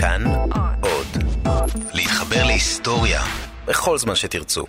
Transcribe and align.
כאן 0.00 0.24
עוד. 0.82 1.06
להתחבר 1.94 2.44
להיסטוריה 2.44 3.22
בכל 3.66 3.98
זמן 3.98 4.14
שתרצו. 4.14 4.64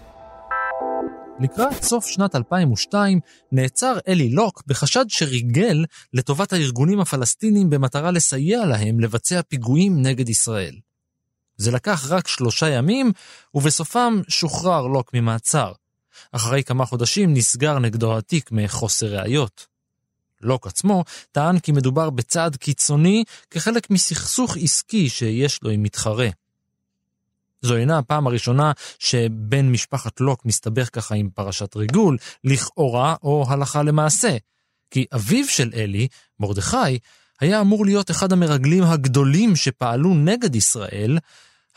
לקראת 1.39 1.83
סוף 1.83 2.05
שנת 2.07 2.35
2002 2.35 3.19
נעצר 3.51 3.97
אלי 4.07 4.29
לוק 4.29 4.63
בחשד 4.67 5.05
שריגל 5.07 5.85
לטובת 6.13 6.53
הארגונים 6.53 6.99
הפלסטינים 6.99 7.69
במטרה 7.69 8.11
לסייע 8.11 8.65
להם 8.65 8.99
לבצע 8.99 9.41
פיגועים 9.41 10.01
נגד 10.01 10.29
ישראל. 10.29 10.75
זה 11.57 11.71
לקח 11.71 12.05
רק 12.09 12.27
שלושה 12.27 12.69
ימים, 12.69 13.11
ובסופם 13.53 14.21
שוחרר 14.27 14.87
לוק 14.87 15.13
ממעצר. 15.13 15.71
אחרי 16.31 16.63
כמה 16.63 16.85
חודשים 16.85 17.33
נסגר 17.33 17.79
נגדו 17.79 18.17
התיק 18.17 18.51
מחוסר 18.51 19.07
ראיות. 19.07 19.68
לוק 20.41 20.67
עצמו 20.67 21.03
טען 21.31 21.59
כי 21.59 21.71
מדובר 21.71 22.09
בצעד 22.09 22.55
קיצוני 22.55 23.23
כחלק 23.51 23.89
מסכסוך 23.89 24.57
עסקי 24.61 25.09
שיש 25.09 25.63
לו 25.63 25.69
עם 25.69 25.83
מתחרה. 25.83 26.29
זו 27.61 27.75
אינה 27.75 27.97
הפעם 27.97 28.27
הראשונה 28.27 28.71
שבן 28.99 29.71
משפחת 29.71 30.21
לוק 30.21 30.45
מסתבך 30.45 30.89
ככה 30.93 31.15
עם 31.15 31.29
פרשת 31.29 31.75
ריגול, 31.75 32.17
לכאורה 32.43 33.15
או 33.23 33.45
הלכה 33.49 33.83
למעשה. 33.83 34.37
כי 34.91 35.05
אביו 35.15 35.47
של 35.47 35.69
אלי, 35.73 36.07
מרדכי, 36.39 36.99
היה 37.39 37.61
אמור 37.61 37.85
להיות 37.85 38.11
אחד 38.11 38.31
המרגלים 38.31 38.83
הגדולים 38.83 39.55
שפעלו 39.55 40.13
נגד 40.13 40.55
ישראל, 40.55 41.17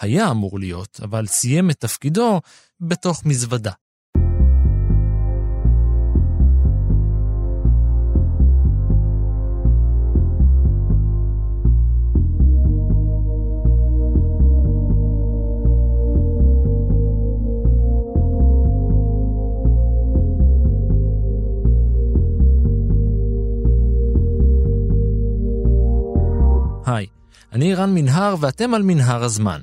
היה 0.00 0.30
אמור 0.30 0.58
להיות, 0.58 1.00
אבל 1.02 1.26
סיים 1.26 1.70
את 1.70 1.80
תפקידו 1.80 2.40
בתוך 2.80 3.26
מזוודה. 3.26 3.72
היי, 26.86 27.06
אני 27.52 27.74
רן 27.74 27.94
מנהר 27.94 28.36
ואתם 28.40 28.74
על 28.74 28.82
מנהר 28.82 29.24
הזמן. 29.24 29.60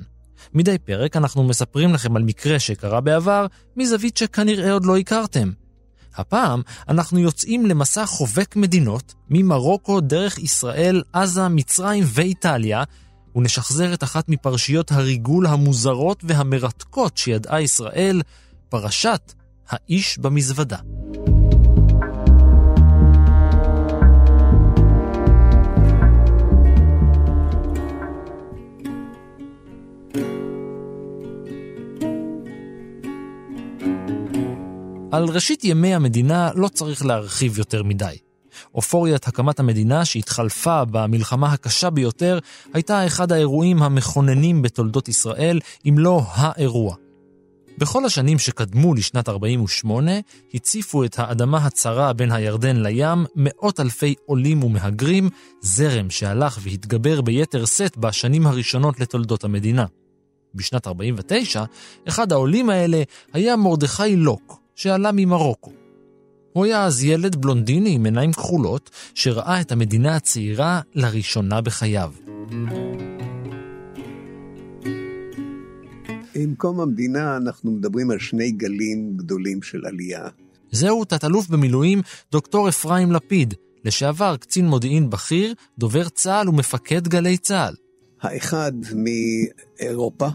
מדי 0.54 0.78
פרק 0.78 1.18
אנחנו 1.18 1.44
מספרים 1.44 1.94
לכם 1.94 2.16
על 2.16 2.24
מקרה 2.24 2.60
שקרה 2.60 3.02
בעבר 3.02 3.46
מזווית 3.78 4.18
שכנראה 4.18 4.72
עוד 4.72 4.86
לא 4.86 4.98
הכרתם. 4.98 5.52
הפעם 6.16 6.62
אנחנו 6.90 7.20
יוצאים 7.20 7.66
למסע 7.66 8.06
חובק 8.06 8.56
מדינות 8.56 9.14
ממרוקו 9.30 10.02
דרך 10.02 10.38
ישראל, 10.38 11.04
עזה, 11.14 11.48
מצרים 11.48 12.04
ואיטליה, 12.08 12.84
ונשחזר 13.36 13.94
את 13.94 14.04
אחת 14.04 14.30
מפרשיות 14.30 14.92
הריגול 14.92 15.48
המוזרות 15.48 16.24
והמרתקות 16.28 17.18
שידעה 17.18 17.62
ישראל, 17.62 18.22
פרשת 18.70 19.34
האיש 19.70 20.18
במזוודה. 20.18 20.78
על 35.12 35.24
ראשית 35.24 35.64
ימי 35.64 35.96
המדינה 35.96 36.50
לא 36.56 36.68
צריך 36.68 37.06
להרחיב 37.06 37.60
יותר 37.60 37.84
מדי. 37.84 38.18
אופוריית 38.76 39.28
הקמת 39.28 39.60
המדינה 39.60 40.06
שהתחלפה 40.06 40.86
במלחמה 40.86 41.54
הקשה 41.54 41.90
ביותר, 41.90 42.40
הייתה 42.74 43.08
אחד 43.08 43.32
האירועים 43.32 43.84
המכוננים 43.84 44.62
בתולדות 44.62 45.08
ישראל, 45.08 45.60
אם 45.86 45.96
לא 45.98 46.22
האירוע. 46.26 46.96
בכל 47.78 48.06
השנים 48.06 48.40
שקדמו 48.40 48.94
לשנת 48.94 49.30
48, 49.30 50.12
הציפו 50.54 51.04
את 51.04 51.20
האדמה 51.20 51.58
הצרה 51.58 52.14
בין 52.14 52.32
הירדן 52.32 52.76
לים 52.76 53.26
מאות 53.36 53.80
אלפי 53.80 54.16
עולים 54.26 54.64
ומהגרים, 54.64 55.30
זרם 55.62 56.10
שהלך 56.10 56.60
והתגבר 56.62 57.22
ביתר 57.22 57.66
שאת 57.66 57.98
בשנים 57.98 58.48
הראשונות 58.48 59.00
לתולדות 59.00 59.44
המדינה. 59.44 59.86
בשנת 60.56 60.88
49, 60.88 61.64
אחד 62.08 62.32
העולים 62.32 62.70
האלה 62.70 63.04
היה 63.34 63.56
מרדכי 63.56 64.16
לוק, 64.16 64.60
שעלה 64.80 65.12
ממרוקו. 65.14 65.72
הוא 66.54 66.66
היה 66.66 66.86
אז 66.86 67.04
ילד 67.04 67.36
בלונדיני 67.36 67.96
עם 67.96 68.06
עיניים 68.06 68.34
כחולות, 68.34 68.90
שראה 69.14 69.62
את 69.62 69.72
המדינה 69.72 70.16
הצעירה 70.16 70.82
לראשונה 70.96 71.62
בחייו. 71.62 72.12
עם 76.36 76.56
קום 76.58 76.80
המדינה 76.80 77.38
אנחנו 77.38 77.72
מדברים 77.72 78.12
על 78.12 78.20
שני 78.20 78.52
גלים 78.52 79.14
גדולים 79.18 79.62
של 79.62 79.86
עלייה. 79.86 80.28
זהו 80.72 81.06
תת-אלוף 81.06 81.48
במילואים 81.48 82.02
דוקטור 82.32 82.70
אפרים 82.70 83.12
לפיד, 83.12 83.54
לשעבר 83.86 84.38
קצין 84.38 84.68
מודיעין 84.68 85.10
בכיר, 85.10 85.54
דובר 85.78 86.10
צה"ל 86.10 86.50
ומפקד 86.50 87.08
גלי 87.08 87.38
צה"ל. 87.38 87.74
האחד 88.22 88.72
מאירופה, 88.96 90.28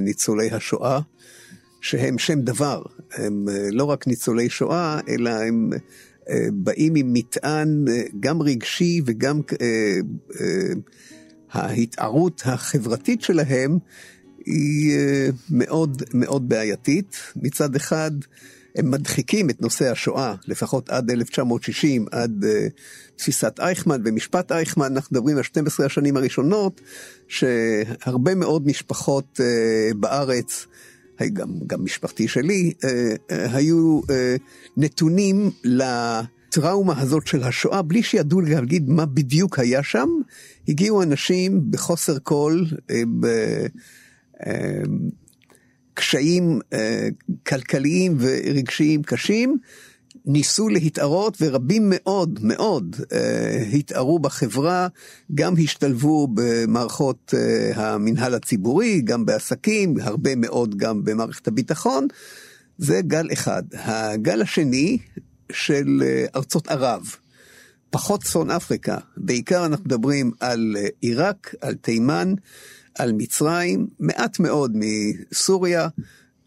ניצולי 0.00 0.50
השואה, 0.50 1.00
שהם 1.80 2.18
שם 2.18 2.40
דבר, 2.40 2.82
הם 3.12 3.48
לא 3.72 3.84
רק 3.84 4.06
ניצולי 4.06 4.50
שואה, 4.50 5.00
אלא 5.08 5.30
הם 5.30 5.70
באים 6.52 6.94
עם 6.94 7.12
מטען 7.12 7.84
גם 8.20 8.42
רגשי 8.42 9.00
וגם 9.04 9.40
ההתערות 11.52 12.42
החברתית 12.44 13.22
שלהם 13.22 13.78
היא 14.46 14.98
מאוד 15.50 16.02
מאוד 16.14 16.48
בעייתית. 16.48 17.16
מצד 17.36 17.76
אחד, 17.76 18.10
הם 18.76 18.90
מדחיקים 18.90 19.50
את 19.50 19.62
נושא 19.62 19.90
השואה, 19.90 20.34
לפחות 20.48 20.90
עד 20.90 21.10
1960, 21.10 22.06
עד 22.10 22.44
תפיסת 23.16 23.60
אייכמן 23.60 24.02
ומשפט 24.04 24.52
אייכמן, 24.52 24.92
אנחנו 24.92 25.16
מדברים 25.16 25.36
על 25.36 25.42
12 25.42 25.86
השנים 25.86 26.16
הראשונות, 26.16 26.80
שהרבה 27.28 28.34
מאוד 28.34 28.66
משפחות 28.66 29.40
בארץ, 29.96 30.66
גם, 31.28 31.48
גם 31.66 31.84
משפחתי 31.84 32.28
שלי, 32.28 32.72
uh, 32.76 32.84
uh, 32.84 33.34
היו 33.56 34.00
uh, 34.00 34.10
נתונים 34.76 35.50
לטראומה 35.64 37.00
הזאת 37.00 37.26
של 37.26 37.42
השואה, 37.42 37.82
בלי 37.82 38.02
שידעו 38.02 38.40
להגיד 38.40 38.88
מה 38.88 39.06
בדיוק 39.06 39.58
היה 39.58 39.82
שם. 39.82 40.08
הגיעו 40.68 41.02
אנשים 41.02 41.70
בחוסר 41.70 42.16
כל, 42.22 42.64
ב... 43.20 43.26
קשיים 45.94 46.60
uh, 46.74 46.76
כלכליים 47.46 48.16
ורגשיים 48.20 49.02
קשים, 49.02 49.58
ניסו 50.24 50.68
להתערות 50.68 51.36
ורבים 51.40 51.82
מאוד 51.90 52.38
מאוד 52.42 52.96
uh, 52.98 53.76
התערו 53.76 54.18
בחברה, 54.18 54.88
גם 55.34 55.54
השתלבו 55.64 56.28
במערכות 56.34 57.34
uh, 57.34 57.78
המינהל 57.78 58.34
הציבורי, 58.34 59.00
גם 59.00 59.26
בעסקים, 59.26 59.94
הרבה 60.00 60.34
מאוד 60.36 60.76
גם 60.76 61.04
במערכת 61.04 61.48
הביטחון. 61.48 62.08
זה 62.78 63.00
גל 63.02 63.28
אחד. 63.32 63.62
הגל 63.72 64.42
השני 64.42 64.98
של 65.52 66.02
uh, 66.02 66.36
ארצות 66.36 66.68
ערב, 66.68 67.02
פחות 67.90 68.22
צפון 68.22 68.50
אפריקה, 68.50 68.98
בעיקר 69.16 69.66
אנחנו 69.66 69.84
מדברים 69.84 70.32
על 70.40 70.76
uh, 70.78 70.90
עיראק, 71.00 71.54
על 71.60 71.74
תימן, 71.74 72.34
על 72.98 73.12
מצרים, 73.12 73.86
מעט 74.00 74.38
מאוד 74.40 74.72
מסוריה, 74.74 75.88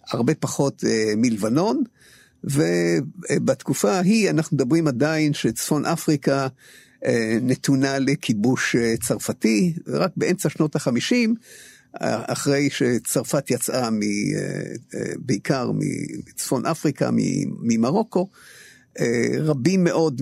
הרבה 0.08 0.36
פחות 0.36 0.84
uh, 0.84 0.88
מלבנון, 1.18 1.84
ובתקופה 2.44 3.92
ההיא 3.92 4.30
אנחנו 4.30 4.58
מדברים 4.58 4.88
עדיין 4.88 5.34
שצפון 5.34 5.86
אפריקה 5.86 6.48
uh, 6.48 7.08
נתונה 7.42 8.00
לכיבוש 8.00 8.76
uh, 8.76 9.06
צרפתי, 9.08 9.74
ורק 9.88 10.12
באמצע 10.18 10.50
שנות 10.50 10.76
החמישים, 10.76 11.36
אחרי 12.02 12.70
שצרפת 12.70 13.52
יצאה 13.52 13.90
מ, 13.90 14.00
בעיקר 15.18 15.72
מצפון 16.28 16.66
אפריקה, 16.66 17.10
ממרוקו, 17.62 18.30
רבים 19.40 19.84
מאוד 19.84 20.22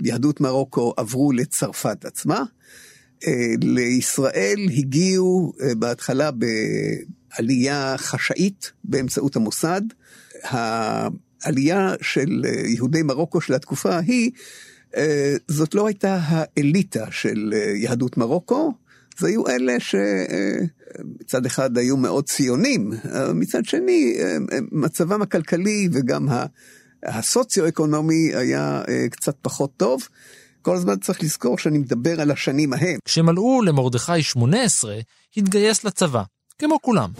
מיהדות 0.00 0.40
מרוקו 0.40 0.94
עברו 0.96 1.32
לצרפת 1.32 2.04
עצמה. 2.04 2.42
לישראל 3.62 4.68
הגיעו 4.76 5.52
בהתחלה 5.78 6.30
בעלייה 6.30 7.94
חשאית 7.98 8.72
באמצעות 8.84 9.36
המוסד. 9.36 9.82
העלייה 10.42 11.94
של 12.02 12.44
יהודי 12.64 13.02
מרוקו 13.02 13.40
של 13.40 13.54
התקופה 13.54 13.94
ההיא, 13.94 14.30
זאת 15.48 15.74
לא 15.74 15.86
הייתה 15.86 16.18
האליטה 16.22 17.06
של 17.10 17.54
יהדות 17.74 18.16
מרוקו, 18.16 18.72
זה 19.18 19.26
היו 19.26 19.48
אלה 19.48 19.76
שמצד 19.80 21.46
אחד 21.46 21.78
היו 21.78 21.96
מאוד 21.96 22.24
ציונים, 22.24 22.90
מצד 23.34 23.64
שני 23.64 24.16
מצבם 24.72 25.22
הכלכלי 25.22 25.88
וגם 25.92 26.28
הסוציו-אקונומי 27.02 28.34
היה 28.34 28.82
קצת 29.10 29.34
פחות 29.42 29.70
טוב. 29.76 30.08
כל 30.62 30.76
הזמן 30.76 30.96
צריך 30.96 31.22
לזכור 31.22 31.58
שאני 31.58 31.78
מדבר 31.78 32.20
על 32.20 32.30
השנים 32.30 32.72
ההם. 32.72 32.98
כשמלאו 33.04 33.62
למרדכי 33.62 34.22
18, 34.22 34.98
התגייס 35.36 35.84
לצבא, 35.84 36.22
כמו 36.58 36.78
כולם. 36.82 37.10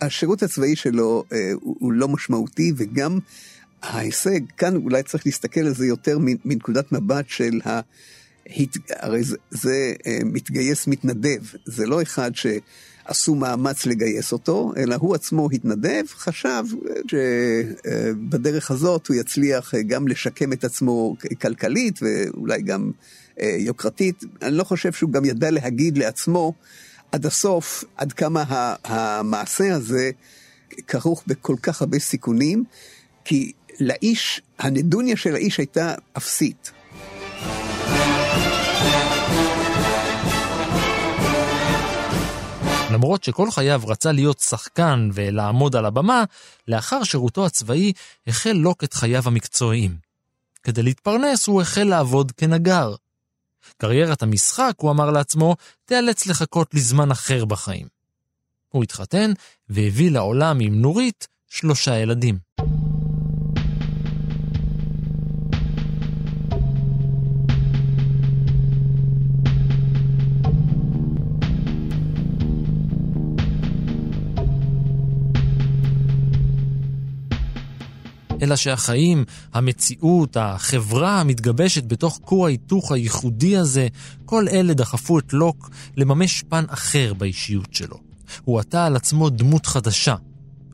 השירות 0.00 0.42
הצבאי 0.42 0.76
שלו 0.76 1.24
אה, 1.32 1.52
הוא 1.60 1.92
לא 1.92 2.08
משמעותי, 2.08 2.72
וגם 2.76 3.18
ההישג, 3.82 4.40
כאן 4.56 4.76
אולי 4.76 5.02
צריך 5.02 5.26
להסתכל 5.26 5.60
על 5.60 5.74
זה 5.74 5.86
יותר 5.86 6.18
מנקודת 6.20 6.92
מבט 6.92 7.28
של 7.28 7.60
ה... 7.66 7.80
הרי 8.90 9.22
זה, 9.22 9.36
זה 9.50 9.92
אה, 10.06 10.18
מתגייס 10.24 10.86
מתנדב, 10.86 11.42
זה 11.64 11.86
לא 11.86 12.02
אחד 12.02 12.30
שעשו 12.34 13.34
מאמץ 13.34 13.86
לגייס 13.86 14.32
אותו, 14.32 14.72
אלא 14.76 14.94
הוא 14.94 15.14
עצמו 15.14 15.48
התנדב, 15.52 16.04
חשב 16.08 16.64
שבדרך 17.10 18.70
הזאת 18.70 19.06
הוא 19.06 19.16
יצליח 19.16 19.74
גם 19.74 20.08
לשקם 20.08 20.52
את 20.52 20.64
עצמו 20.64 21.16
כלכלית 21.40 22.00
ואולי 22.02 22.62
גם 22.62 22.90
אה, 23.40 23.56
יוקרתית. 23.58 24.24
אני 24.42 24.56
לא 24.56 24.64
חושב 24.64 24.92
שהוא 24.92 25.10
גם 25.10 25.24
ידע 25.24 25.50
להגיד 25.50 25.98
לעצמו 25.98 26.54
עד 27.14 27.26
הסוף 27.26 27.84
עד 27.96 28.12
כמה 28.12 28.44
המעשה 28.84 29.74
הזה 29.74 30.10
כרוך 30.86 31.22
בכל 31.26 31.56
כך 31.62 31.80
הרבה 31.80 31.98
סיכונים, 31.98 32.64
כי 33.24 33.52
לאיש, 33.80 34.42
הנדוניה 34.58 35.16
של 35.16 35.34
האיש 35.34 35.58
הייתה 35.58 35.94
אפסית. 36.16 36.72
למרות 42.92 43.24
שכל 43.24 43.50
חייו 43.50 43.82
רצה 43.86 44.12
להיות 44.12 44.40
שחקן 44.40 45.08
ולעמוד 45.12 45.76
על 45.76 45.86
הבמה, 45.86 46.24
לאחר 46.68 47.04
שירותו 47.04 47.46
הצבאי 47.46 47.92
החל 48.26 48.52
לוק 48.52 48.84
את 48.84 48.94
חייו 48.94 49.22
המקצועיים. 49.26 49.96
כדי 50.62 50.82
להתפרנס 50.82 51.46
הוא 51.46 51.62
החל 51.62 51.84
לעבוד 51.84 52.32
כנגר. 52.32 52.94
קריירת 53.76 54.22
המשחק, 54.22 54.72
הוא 54.76 54.90
אמר 54.90 55.10
לעצמו, 55.10 55.56
תיאלץ 55.84 56.26
לחכות 56.26 56.74
לזמן 56.74 57.10
אחר 57.10 57.44
בחיים. 57.44 57.86
הוא 58.68 58.82
התחתן 58.82 59.32
והביא 59.68 60.10
לעולם 60.10 60.60
עם 60.60 60.74
נורית 60.74 61.28
שלושה 61.48 61.98
ילדים. 61.98 62.38
אלא 78.44 78.56
שהחיים, 78.56 79.24
המציאות, 79.52 80.36
החברה 80.36 81.20
המתגבשת 81.20 81.84
בתוך 81.84 82.20
כור 82.22 82.46
ההיתוך 82.46 82.92
הייחודי 82.92 83.56
הזה, 83.56 83.88
כל 84.24 84.48
אלה 84.48 84.74
דחפו 84.74 85.18
את 85.18 85.32
לוק 85.32 85.70
לממש 85.96 86.44
פן 86.48 86.64
אחר 86.68 87.14
באישיות 87.14 87.74
שלו. 87.74 87.96
הוא 88.44 88.60
עטה 88.60 88.86
על 88.86 88.96
עצמו 88.96 89.30
דמות 89.30 89.66
חדשה. 89.66 90.14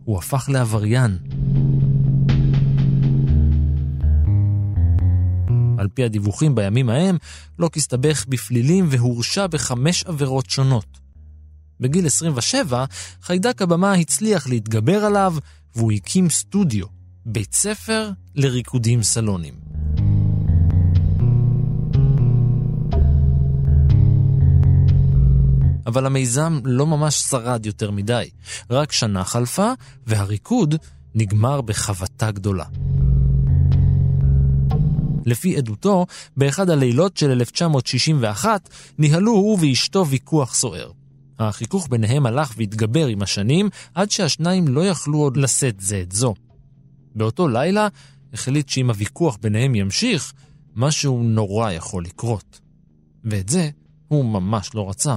הוא 0.05 0.19
הפך 0.19 0.49
לעבריין. 0.49 1.19
על 5.79 5.89
פי 5.95 6.05
הדיווחים 6.05 6.55
בימים 6.55 6.91
ההם, 6.91 7.17
לוק 7.59 7.77
הסתבך 7.77 8.25
בפלילים 8.29 8.87
והורשע 8.89 9.47
בחמש 9.47 10.05
עבירות 10.05 10.51
שונות. 10.51 11.01
בגיל 11.81 12.07
27, 12.07 12.85
חיידק 13.23 13.63
הבמה 13.63 13.93
הצליח 13.93 14.47
להתגבר 14.47 15.05
עליו, 15.05 15.35
והוא 15.77 15.93
הקים 15.93 16.31
סטודיו, 16.31 16.87
בית 17.27 17.55
ספר 17.55 18.11
לריקודים 18.35 19.03
סלונים. 19.03 19.55
אבל 25.87 26.07
המיזם 26.07 26.61
לא 26.65 26.87
ממש 26.87 27.15
שרד 27.15 27.67
יותר 27.67 27.91
מדי. 27.91 28.31
רק 28.71 28.93
שנה 28.93 29.25
חלפה, 29.25 29.73
והריקוד 30.07 30.75
נגמר 31.15 31.61
בחבטה 31.61 32.31
גדולה. 32.31 32.65
לפי 35.27 35.57
עדותו, 35.57 36.07
באחד 36.37 36.71
הלילות 36.71 37.17
של 37.17 37.31
1961 37.31 38.69
ניהלו 38.99 39.33
הוא 39.33 39.59
ואשתו 39.61 40.07
ויכוח 40.07 40.55
סוער. 40.55 40.91
החיכוך 41.39 41.89
ביניהם 41.91 42.27
הלך 42.27 42.55
והתגבר 42.57 43.07
עם 43.07 43.23
השנים, 43.23 43.69
עד 43.95 44.11
שהשניים 44.11 44.69
לא 44.69 44.87
יכלו 44.87 45.19
עוד 45.19 45.37
לשאת 45.37 45.81
זה 45.81 46.01
את 46.01 46.13
זו. 46.13 46.35
באותו 47.15 47.49
לילה 47.49 47.89
החליט 48.33 48.69
שאם 48.69 48.91
הוויכוח 48.91 49.39
ביניהם 49.43 49.75
ימשיך, 49.75 50.33
משהו 50.77 51.23
נורא 51.23 51.73
יכול 51.73 52.05
לקרות. 52.05 52.61
ואת 53.25 53.49
זה 53.49 53.71
הוא 54.09 54.25
ממש 54.25 54.75
לא 54.75 54.91
רצה. 54.91 55.17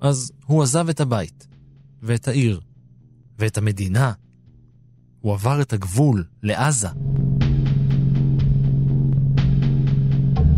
אז 0.00 0.32
הוא 0.46 0.62
עזב 0.62 0.88
את 0.88 1.00
הבית, 1.00 1.46
ואת 2.02 2.28
העיר, 2.28 2.60
ואת 3.38 3.58
המדינה. 3.58 4.12
הוא 5.20 5.32
עבר 5.32 5.60
את 5.62 5.72
הגבול 5.72 6.24
לעזה. 6.42 6.88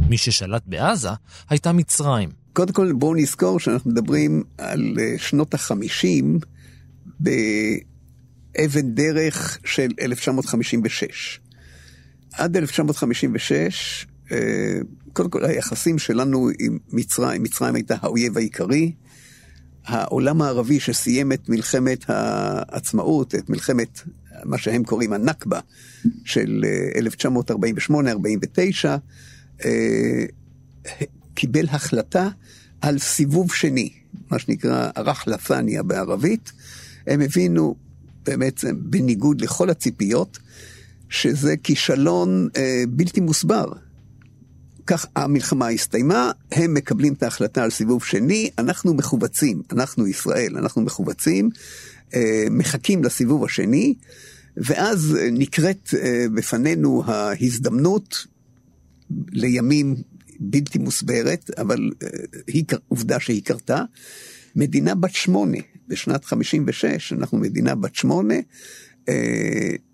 מי 0.09 0.19
ששלט 0.19 0.63
בעזה 0.67 1.09
הייתה 1.49 1.73
מצרים. 1.73 2.31
קודם 2.53 2.73
כל 2.73 2.93
בואו 2.93 3.15
נזכור 3.15 3.61
שאנחנו 3.61 3.91
מדברים 3.91 4.43
על 4.59 4.97
אה, 5.01 5.15
שנות 5.19 5.55
החמישים 5.55 6.39
באבן 8.59 8.91
דרך 8.95 9.59
של 9.65 9.91
1956. 10.01 11.41
עד 12.33 12.57
1956, 12.57 14.07
אה, 14.33 14.37
קודם 15.13 15.31
כל 15.31 15.45
היחסים 15.45 15.99
שלנו 15.99 16.49
עם 16.59 16.79
מצרים, 16.93 17.43
מצרים 17.43 17.75
הייתה 17.75 17.97
האויב 18.01 18.37
העיקרי, 18.37 18.93
העולם 19.85 20.43
הערבי 20.43 20.81
שסיים 20.81 21.33
את 21.33 21.49
מלחמת 21.49 22.05
העצמאות, 22.09 23.35
את 23.35 23.51
מלחמת 23.51 24.01
מה 24.45 24.59
שהם 24.59 24.85
קוראים 24.85 25.13
הנכבה 25.13 25.61
של 26.25 26.65
1948-49, 26.95 28.85
אה, 28.85 28.97
אה, 29.65 31.05
קיבל 31.35 31.67
החלטה 31.69 32.29
על 32.81 32.99
סיבוב 32.99 33.55
שני, 33.55 33.93
מה 34.31 34.39
שנקרא 34.39 34.91
הרחלפניה 34.97 35.83
בערבית. 35.83 36.53
הם 37.07 37.21
הבינו 37.21 37.77
באמת 38.25 38.65
בניגוד 38.79 39.41
לכל 39.41 39.71
הציפיות, 39.71 40.39
שזה 41.09 41.57
כישלון 41.57 42.49
אה, 42.57 42.85
בלתי 42.89 43.21
מוסבר. 43.21 43.73
כך 44.87 45.07
המלחמה 45.17 45.69
הסתיימה, 45.69 46.31
הם 46.53 46.75
מקבלים 46.75 47.13
את 47.13 47.23
ההחלטה 47.23 47.65
על 47.65 47.71
סיבוב 47.71 48.05
שני, 48.05 48.51
אנחנו 48.59 48.95
מכווצים, 48.95 49.63
אנחנו 49.73 50.07
ישראל, 50.07 50.57
אנחנו 50.57 50.83
מכווצים, 50.83 51.51
אה, 52.15 52.45
מחכים 52.51 53.05
לסיבוב 53.05 53.45
השני, 53.45 53.95
ואז 54.57 55.19
נקראת 55.33 55.95
אה, 55.99 56.27
בפנינו 56.35 57.03
ההזדמנות 57.07 58.27
לימים 59.31 59.97
בלתי 60.41 60.79
מוסברת, 60.79 61.51
אבל 61.59 61.91
אה, 62.03 62.09
היא 62.47 62.65
עובדה 62.89 63.21
שהיא 63.21 63.43
קרתה. 63.43 63.83
מדינה 64.57 64.95
בת 64.95 65.15
שמונה, 65.15 65.59
בשנת 65.89 66.25
56, 66.25 67.13
אנחנו 67.13 67.39
מדינה 67.39 67.75
בת 67.75 67.95
שמונה, 67.95 68.35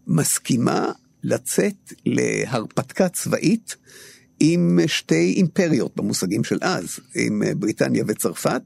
מסכימה 0.06 0.92
לצאת 1.22 1.92
להרפתקה 2.06 3.08
צבאית 3.08 3.76
עם 4.40 4.80
שתי 4.86 5.32
אימפריות 5.36 5.96
במושגים 5.96 6.44
של 6.44 6.58
אז, 6.60 6.98
עם 7.14 7.42
בריטניה 7.56 8.04
וצרפת, 8.06 8.62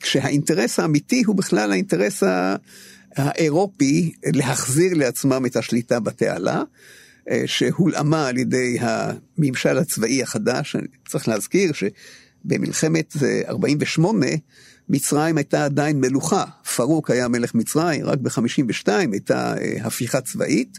כשהאינטרס 0.00 0.78
האמיתי 0.78 1.22
הוא 1.26 1.36
בכלל 1.36 1.72
האינטרס 1.72 2.22
האירופי 3.16 4.12
להחזיר 4.26 4.94
לעצמם 4.94 5.46
את 5.46 5.56
השליטה 5.56 6.00
בתעלה, 6.00 6.62
אה, 7.30 7.42
שהולאמה 7.46 8.28
על 8.28 8.38
ידי 8.38 8.78
הממשל 8.80 9.78
הצבאי 9.78 10.22
החדש. 10.22 10.76
צריך 11.08 11.28
להזכיר 11.28 11.72
שבמלחמת 11.72 13.16
48' 13.48 14.26
מצרים 14.90 15.36
הייתה 15.36 15.64
עדיין 15.64 16.00
מלוכה. 16.00 16.44
פרוק 16.76 17.10
היה 17.10 17.28
מלך 17.28 17.54
מצרים, 17.54 18.04
רק 18.04 18.18
ב-52 18.18 18.88
הייתה 19.12 19.54
אה, 19.58 19.86
הפיכה 19.86 20.20
צבאית. 20.20 20.78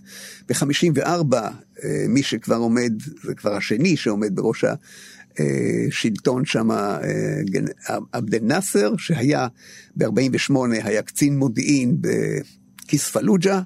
ב-54 0.50 1.36
אה, 1.84 2.06
מי 2.10 2.24
שכבר 2.24 2.56
עומד, 2.56 2.94
זה 3.24 3.36
כבר 3.36 3.56
השני 3.56 3.98
שעומד 3.98 4.36
בראש 4.36 4.66
השלטון 5.40 6.46
שם, 6.46 6.72
אה, 6.72 6.98
עבד 8.12 8.36
אל-נאסר, 8.36 8.98
שהיה 8.98 9.48
ב-48 9.96 10.54
היה 10.84 11.02
קצין 11.02 11.38
מודיעין 11.38 11.98
בכיספלוג'ה, 12.02 13.62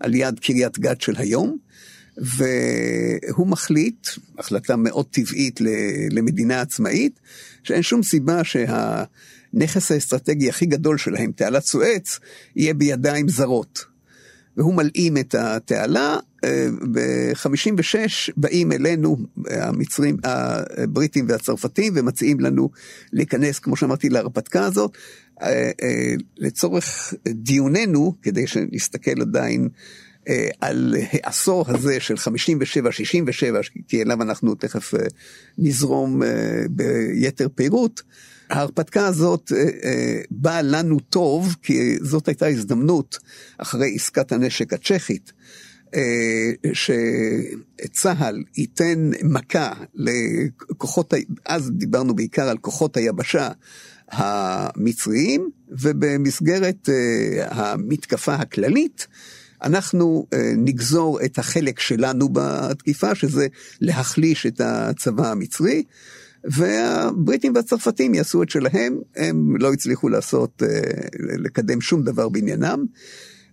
על 0.00 0.14
יד 0.14 0.38
קריית 0.40 0.78
גת 0.78 1.00
של 1.00 1.14
היום. 1.16 1.56
והוא 2.16 3.46
מחליט, 3.46 4.08
החלטה 4.38 4.76
מאוד 4.76 5.06
טבעית 5.10 5.60
למדינה 6.10 6.60
עצמאית, 6.60 7.20
שאין 7.62 7.82
שום 7.82 8.02
סיבה 8.02 8.44
שה... 8.44 9.04
הנכס 9.54 9.92
האסטרטגי 9.92 10.48
הכי 10.48 10.66
גדול 10.66 10.98
שלהם, 10.98 11.32
תעלת 11.32 11.64
סואץ, 11.64 12.18
יהיה 12.56 12.74
בידיים 12.74 13.28
זרות. 13.28 13.94
והוא 14.56 14.74
מלאים 14.74 15.16
את 15.16 15.34
התעלה. 15.34 16.18
אה, 16.44 16.66
ב-56 16.92 17.94
באים 18.36 18.72
אלינו 18.72 19.16
המצרים, 19.50 20.16
הבריטים 20.24 21.26
והצרפתים 21.28 21.92
ומציעים 21.96 22.40
לנו 22.40 22.70
להיכנס, 23.12 23.58
כמו 23.58 23.76
שאמרתי, 23.76 24.08
להרפתקה 24.08 24.64
הזאת. 24.64 24.90
אה, 25.42 25.70
אה, 25.82 26.14
לצורך 26.38 27.14
דיוננו, 27.28 28.14
כדי 28.22 28.46
שנסתכל 28.46 29.20
עדיין 29.20 29.68
על 30.60 30.96
העשור 31.12 31.64
הזה 31.68 32.00
של 32.00 32.14
57-67, 32.14 32.18
כי 33.88 34.02
אליו 34.02 34.22
אנחנו 34.22 34.54
תכף 34.54 34.94
נזרום 35.58 36.22
ביתר 36.70 37.48
פירוט, 37.54 38.02
ההרפתקה 38.50 39.06
הזאת 39.06 39.52
אה, 39.52 39.58
אה, 39.58 40.20
באה 40.30 40.62
לנו 40.62 41.00
טוב, 41.00 41.56
כי 41.62 41.96
זאת 42.00 42.28
הייתה 42.28 42.46
הזדמנות, 42.46 43.18
אחרי 43.58 43.92
עסקת 43.94 44.32
הנשק 44.32 44.72
הצ'כית, 44.72 45.32
אה, 45.94 46.00
שצה"ל 46.72 48.42
ייתן 48.56 49.10
מכה 49.22 49.72
לכוחות, 49.94 51.14
אז 51.46 51.70
דיברנו 51.70 52.14
בעיקר 52.14 52.48
על 52.48 52.58
כוחות 52.58 52.96
היבשה 52.96 53.48
המצריים, 54.08 55.50
ובמסגרת 55.68 56.88
המתקפה 57.48 58.34
הכללית, 58.34 59.06
אנחנו 59.62 60.26
נגזור 60.56 61.24
את 61.24 61.38
החלק 61.38 61.80
שלנו 61.80 62.28
בתקיפה, 62.32 63.14
שזה 63.14 63.46
להחליש 63.80 64.46
את 64.46 64.60
הצבא 64.60 65.30
המצרי. 65.30 65.82
והבריטים 66.44 67.52
והצרפתים 67.54 68.14
יעשו 68.14 68.42
את 68.42 68.50
שלהם, 68.50 68.98
הם 69.16 69.56
לא 69.56 69.72
הצליחו 69.72 70.08
לעשות, 70.08 70.62
אה, 70.62 70.68
לקדם 71.18 71.80
שום 71.80 72.02
דבר 72.02 72.28
בעניינם. 72.28 72.84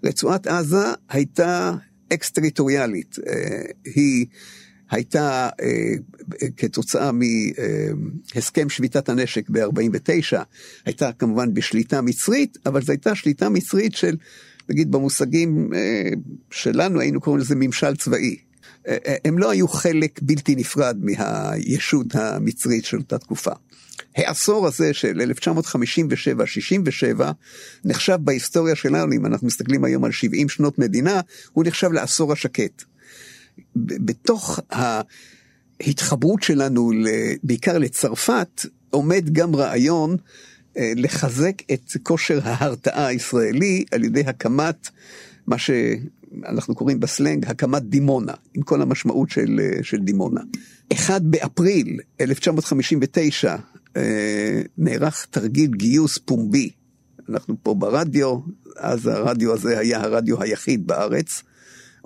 רצועת 0.03 0.47
עזה 0.47 0.85
הייתה 1.09 1.75
אקס-טריטוריאלית, 2.13 3.15
אה, 3.27 3.61
היא 3.85 4.25
הייתה 4.91 5.49
אה, 5.61 5.93
כתוצאה 6.57 7.11
מהסכם 7.11 8.69
שביתת 8.69 9.09
הנשק 9.09 9.49
ב-49, 9.49 10.37
הייתה 10.85 11.11
כמובן 11.11 11.53
בשליטה 11.53 12.01
מצרית, 12.01 12.57
אבל 12.65 12.81
זו 12.81 12.91
הייתה 12.91 13.15
שליטה 13.15 13.49
מצרית 13.49 13.95
של, 13.95 14.15
נגיד 14.69 14.91
במושגים 14.91 15.69
שלנו 16.51 16.99
היינו 16.99 17.21
קוראים 17.21 17.41
לזה 17.41 17.55
ממשל 17.55 17.95
צבאי. 17.95 18.50
הם 19.25 19.39
לא 19.39 19.51
היו 19.51 19.67
חלק 19.67 20.19
בלתי 20.21 20.55
נפרד 20.55 20.97
מהישות 21.01 22.15
המצרית 22.15 22.85
של 22.85 22.97
אותה 22.97 23.17
תקופה. 23.17 23.51
העשור 24.15 24.67
הזה 24.67 24.93
של 24.93 25.31
1957-67 27.17 27.21
נחשב 27.85 28.17
בהיסטוריה 28.21 28.75
שלנו, 28.75 29.13
אם 29.13 29.25
אנחנו 29.25 29.47
מסתכלים 29.47 29.83
היום 29.83 30.03
על 30.03 30.11
70 30.11 30.49
שנות 30.49 30.79
מדינה, 30.79 31.21
הוא 31.51 31.63
נחשב 31.67 31.91
לעשור 31.91 32.33
השקט. 32.33 32.83
בתוך 33.75 34.59
ההתחברות 35.81 36.43
שלנו, 36.43 36.91
בעיקר 37.43 37.77
לצרפת, 37.77 38.65
עומד 38.89 39.29
גם 39.31 39.55
רעיון 39.55 40.17
אה, 40.77 40.93
לחזק 40.95 41.53
את 41.73 41.91
כושר 42.03 42.39
ההרתעה 42.43 43.07
הישראלי 43.07 43.85
על 43.91 44.03
ידי 44.03 44.23
הקמת 44.27 44.89
מה 45.47 45.57
ש... 45.57 45.71
אנחנו 46.45 46.75
קוראים 46.75 46.99
בסלנג 46.99 47.45
הקמת 47.45 47.83
דימונה, 47.83 48.33
עם 48.53 48.61
כל 48.63 48.81
המשמעות 48.81 49.29
של, 49.29 49.59
אה, 49.59 49.83
של 49.83 49.97
דימונה. 49.97 50.41
אחד 50.93 51.21
באפריל 51.23 51.99
1959 52.21 53.55
אה, 53.97 54.61
נערך 54.77 55.27
תרגיל 55.29 55.71
גיוס 55.71 56.17
פומבי. 56.17 56.69
אנחנו 57.29 57.55
פה 57.63 57.73
ברדיו, 57.73 58.39
אז 58.77 59.07
הרדיו 59.07 59.53
הזה 59.53 59.79
היה 59.79 60.01
הרדיו 60.01 60.41
היחיד 60.41 60.87
בארץ. 60.87 61.43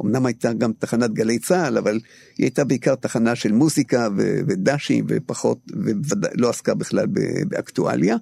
אמנם 0.01 0.25
הייתה 0.25 0.53
גם 0.53 0.72
תחנת 0.79 1.13
גלי 1.13 1.39
צה"ל, 1.39 1.77
אבל 1.77 2.00
היא 2.38 2.46
הייתה 2.46 2.63
בעיקר 2.63 2.96
תחנה 2.96 3.36
של 3.36 3.51
מוזיקה 3.51 4.08
ודשים 4.48 5.05
ופחות, 5.10 5.72
ולא 6.10 6.50
עסקה 6.50 6.74
בכלל 6.74 7.05
באקטואליה. 7.48 8.17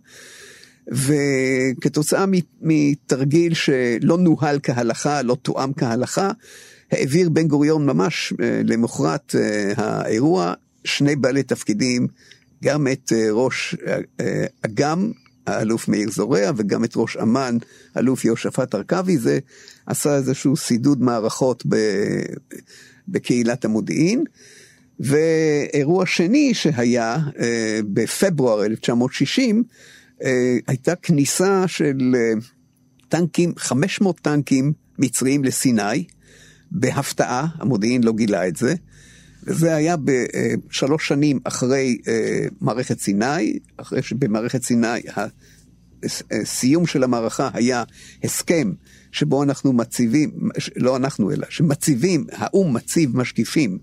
וכתוצאה 0.88 2.26
מתרגיל 2.62 3.54
שלא 3.54 4.18
נוהל 4.18 4.60
כהלכה, 4.64 5.22
לא 5.22 5.38
תואם 5.42 5.74
כהלכה, 5.74 6.32
העביר 6.92 7.30
בן 7.30 7.48
גוריון 7.48 7.86
ממש 7.86 8.34
אה, 8.42 8.62
למחרת 8.64 9.36
אה, 9.36 9.74
האירוע 9.78 10.54
שני 10.84 11.16
בעלי 11.16 11.44
תפקידים, 11.44 12.08
גם 12.64 12.88
את 12.88 13.12
אה, 13.16 13.28
ראש 13.32 13.76
אג"ם, 14.62 15.12
האלוף 15.48 15.88
מאיר 15.88 16.12
זורע, 16.12 16.52
וגם 16.56 16.84
את 16.84 16.92
ראש 16.96 17.18
אמ"ן, 17.18 17.58
אלוף 17.98 18.26
יהושפט 18.26 18.74
הרכבי, 18.74 19.18
זה 19.18 19.40
עשה 19.86 20.16
איזשהו 20.16 20.56
סידוד 20.56 21.02
מערכות 21.02 21.64
בקהילת 23.08 23.66
המודיעין. 23.66 24.24
ואירוע 25.00 26.06
שני 26.06 26.54
שהיה 26.54 27.18
בפברואר 27.94 28.66
1960, 28.66 29.58
אה, 29.58 29.64
הייתה 30.68 30.96
כניסה 30.96 31.68
של 31.68 32.16
אה, 32.16 32.34
טנקים, 33.10 33.54
500 33.58 34.20
טנקים 34.20 34.74
מצריים 35.00 35.44
לסיני, 35.44 36.06
בהפתעה, 36.72 37.48
המודיעין 37.56 38.04
לא 38.04 38.14
גילה 38.14 38.48
את 38.48 38.56
זה, 38.56 38.74
וזה 39.44 39.76
היה 39.76 39.96
בשלוש 40.04 41.08
שנים 41.08 41.40
אחרי 41.44 41.98
אה, 42.08 42.46
מערכת 42.62 43.00
סיני, 43.00 43.60
אחרי 43.78 44.02
שבמערכת 44.02 44.64
סיני 44.64 45.02
הסיום 46.32 46.86
של 46.86 47.04
המערכה 47.04 47.50
היה 47.54 47.84
הסכם 48.24 48.74
שבו 49.12 49.44
אנחנו 49.44 49.74
מציבים, 49.74 50.32
לא 50.76 50.96
אנחנו 50.96 51.32
אלא, 51.32 51.48
שמציבים, 51.50 52.26
האו"ם 52.32 52.74
מציב 52.74 53.18
משקיפים 53.18 53.78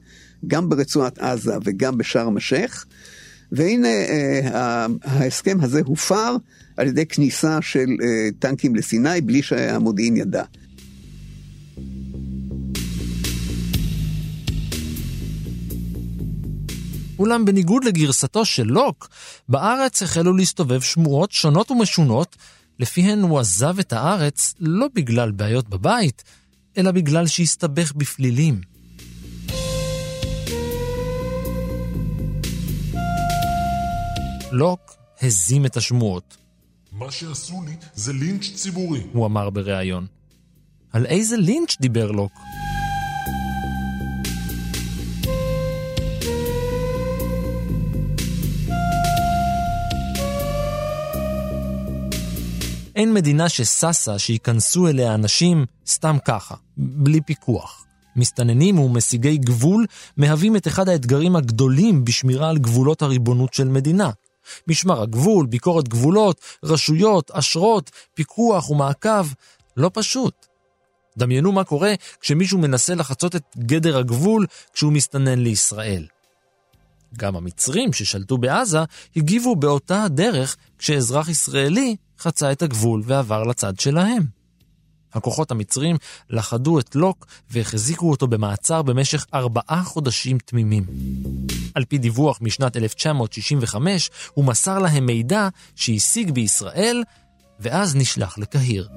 גם 0.47 0.69
ברצועת 0.69 1.19
עזה 1.19 1.55
וגם 1.65 1.99
בשארם 1.99 2.37
א-שייח. 2.37 2.87
והנה 3.53 3.89
אה, 3.89 4.87
ההסכם 5.05 5.59
הזה 5.61 5.81
הופר 5.85 6.37
על 6.77 6.87
ידי 6.87 7.07
כניסה 7.07 7.59
של 7.63 7.87
אה, 8.03 8.29
טנקים 8.39 8.77
לסיני 8.77 9.21
בלי 9.21 9.43
שהמודיעין 9.43 10.17
ידע. 10.17 10.45
אולם 17.19 17.45
בניגוד 17.45 17.85
לגרסתו 17.85 18.45
של 18.45 18.67
לוק, 18.67 19.09
בארץ 19.49 20.03
החלו 20.03 20.37
להסתובב 20.37 20.81
שמועות 20.81 21.33
שונות 21.33 21.71
ומשונות, 21.71 22.37
לפיהן 22.79 23.23
הוא 23.23 23.39
עזב 23.39 23.79
את 23.79 23.93
הארץ 23.93 24.55
לא 24.61 24.87
בגלל 24.95 25.31
בעיות 25.31 25.69
בבית, 25.69 26.23
אלא 26.79 26.91
בגלל 26.91 27.27
שהסתבך 27.27 27.93
בפלילים. 27.97 28.70
לוק 34.53 34.97
הזים 35.23 35.67
את 35.67 35.77
השמועות. 35.77 36.37
מה 36.93 37.11
שעשו 37.11 37.63
לי 37.67 37.77
זה 37.95 38.13
לינץ' 38.13 38.55
ציבורי. 38.55 39.03
הוא 39.13 39.27
אמר 39.27 39.51
בריאיון. 39.51 40.07
על 40.93 41.07
איזה 41.07 41.37
לינץ' 41.37 41.77
דיבר 41.81 42.11
לוק? 42.11 42.33
אין 52.97 53.15
מדינה 53.15 53.49
שששה 53.49 54.19
שייכנסו 54.19 54.89
אליה 54.89 55.15
אנשים 55.15 55.67
סתם 55.87 56.17
ככה, 56.25 56.55
בלי 56.77 57.21
פיקוח. 57.21 57.85
מסתננים 58.17 58.79
ומשיגי 58.79 59.37
גבול 59.37 59.87
מהווים 60.17 60.57
את 60.57 60.67
אחד 60.67 60.89
האתגרים 60.89 61.37
הגדולים 61.37 62.05
בשמירה 62.05 62.49
על 62.51 62.59
גבולות 62.59 63.03
הריבונות 63.03 63.55
של 63.55 63.69
מדינה. 63.69 64.11
משמר 64.69 65.03
הגבול, 65.03 65.47
ביקורת 65.47 65.89
גבולות, 65.89 66.41
רשויות, 66.65 67.31
אשרות, 67.31 67.91
פיקוח 68.15 68.71
ומעקב, 68.71 69.27
לא 69.77 69.91
פשוט. 69.95 70.47
דמיינו 71.19 71.53
מה 71.53 71.65
קורה 71.65 71.95
כשמישהו 72.21 72.59
מנסה 72.59 72.95
לחצות 72.95 73.37
את 73.37 73.45
גדר 73.59 73.99
הגבול 73.99 74.47
כשהוא 74.73 74.93
מסתנן 74.93 75.39
לישראל. 75.39 76.07
גם 77.17 77.37
המצרים 77.37 77.93
ששלטו 77.93 78.39
בעזה 78.39 78.79
הגיבו 79.17 79.57
באותה 79.57 80.03
הדרך 80.03 80.57
כשאזרח 80.79 81.29
ישראלי 81.29 81.97
חצה 82.19 82.53
את 82.53 82.63
הגבול 82.63 83.03
ועבר 83.05 83.43
לצד 83.43 83.81
שלהם. 83.81 84.40
הכוחות 85.15 85.51
המצרים 85.51 85.97
לכדו 86.31 86.79
את 86.79 86.95
לוק 86.95 87.27
והחזיקו 87.51 88.11
אותו 88.11 88.27
במעצר 88.27 88.83
במשך 88.83 89.27
ארבעה 89.35 89.83
חודשים 89.85 90.39
תמימים. 90.39 90.85
על 91.75 91.85
פי 91.85 91.99
דיווח 91.99 92.39
משנת 92.41 92.77
1965, 92.77 94.11
הוא 94.35 94.45
מסר 94.45 94.79
להם 94.79 95.07
מידע 95.07 95.49
שהשיג 95.77 96.31
בישראל, 96.31 97.03
ואז 97.61 97.97
נשלח 97.97 98.39
לקהיר. 98.39 98.89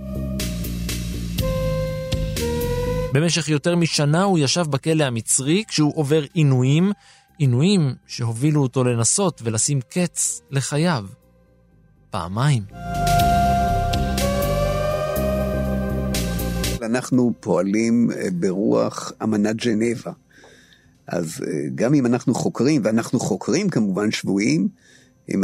במשך 3.13 3.49
יותר 3.49 3.75
משנה 3.75 4.23
הוא 4.23 4.39
ישב 4.39 4.65
בכלא 4.69 5.03
המצרי 5.03 5.63
כשהוא 5.67 5.93
עובר 5.95 6.23
עינויים, 6.33 6.91
עינויים 7.37 7.95
שהובילו 8.07 8.61
אותו 8.61 8.83
לנסות 8.83 9.41
ולשים 9.43 9.79
קץ 9.81 10.41
לחייו. 10.51 11.05
פעמיים. 12.09 12.63
אנחנו 16.85 17.33
פועלים 17.39 18.09
ברוח 18.33 19.11
אמנת 19.23 19.55
ג'נבה. 19.55 20.11
אז 21.07 21.41
גם 21.75 21.93
אם 21.93 22.05
אנחנו 22.05 22.33
חוקרים, 22.33 22.81
ואנחנו 22.85 23.19
חוקרים 23.19 23.69
כמובן 23.69 24.11
שבויים, 24.11 24.67
אם 25.33 25.43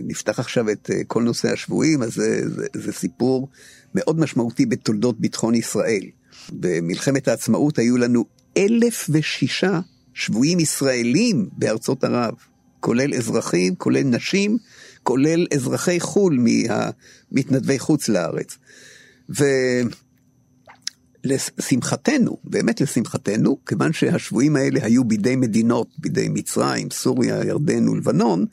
נפתח 0.00 0.38
עכשיו 0.38 0.70
את 0.70 0.90
כל 1.06 1.22
נושא 1.22 1.52
השבויים, 1.52 2.02
אז 2.02 2.14
זה, 2.14 2.48
זה, 2.48 2.66
זה 2.74 2.92
סיפור 2.92 3.48
מאוד 3.94 4.20
משמעותי 4.20 4.66
בתולדות 4.66 5.20
ביטחון 5.20 5.54
ישראל. 5.54 6.02
במלחמת 6.52 7.28
העצמאות 7.28 7.78
היו 7.78 7.96
לנו 7.96 8.24
אלף 8.56 9.06
ושישה 9.10 9.80
שבויים 10.14 10.60
ישראלים 10.60 11.48
בארצות 11.52 12.04
ערב, 12.04 12.34
כולל 12.80 13.14
אזרחים, 13.14 13.74
כולל 13.74 14.02
נשים, 14.02 14.58
כולל 15.02 15.46
אזרחי 15.54 16.00
חו"ל 16.00 16.38
מהמתנדבי 16.38 17.78
חוץ 17.78 18.08
לארץ. 18.08 18.58
ולשמחתנו, 21.24 22.36
באמת 22.44 22.80
לשמחתנו, 22.80 23.58
כיוון 23.66 23.92
שהשבויים 23.92 24.56
האלה 24.56 24.84
היו 24.84 25.04
בידי 25.04 25.36
מדינות, 25.36 25.88
בידי 25.98 26.28
מצרים, 26.28 26.90
סוריה, 26.90 27.44
ירדן 27.44 27.88
ולבנון, 27.88 28.46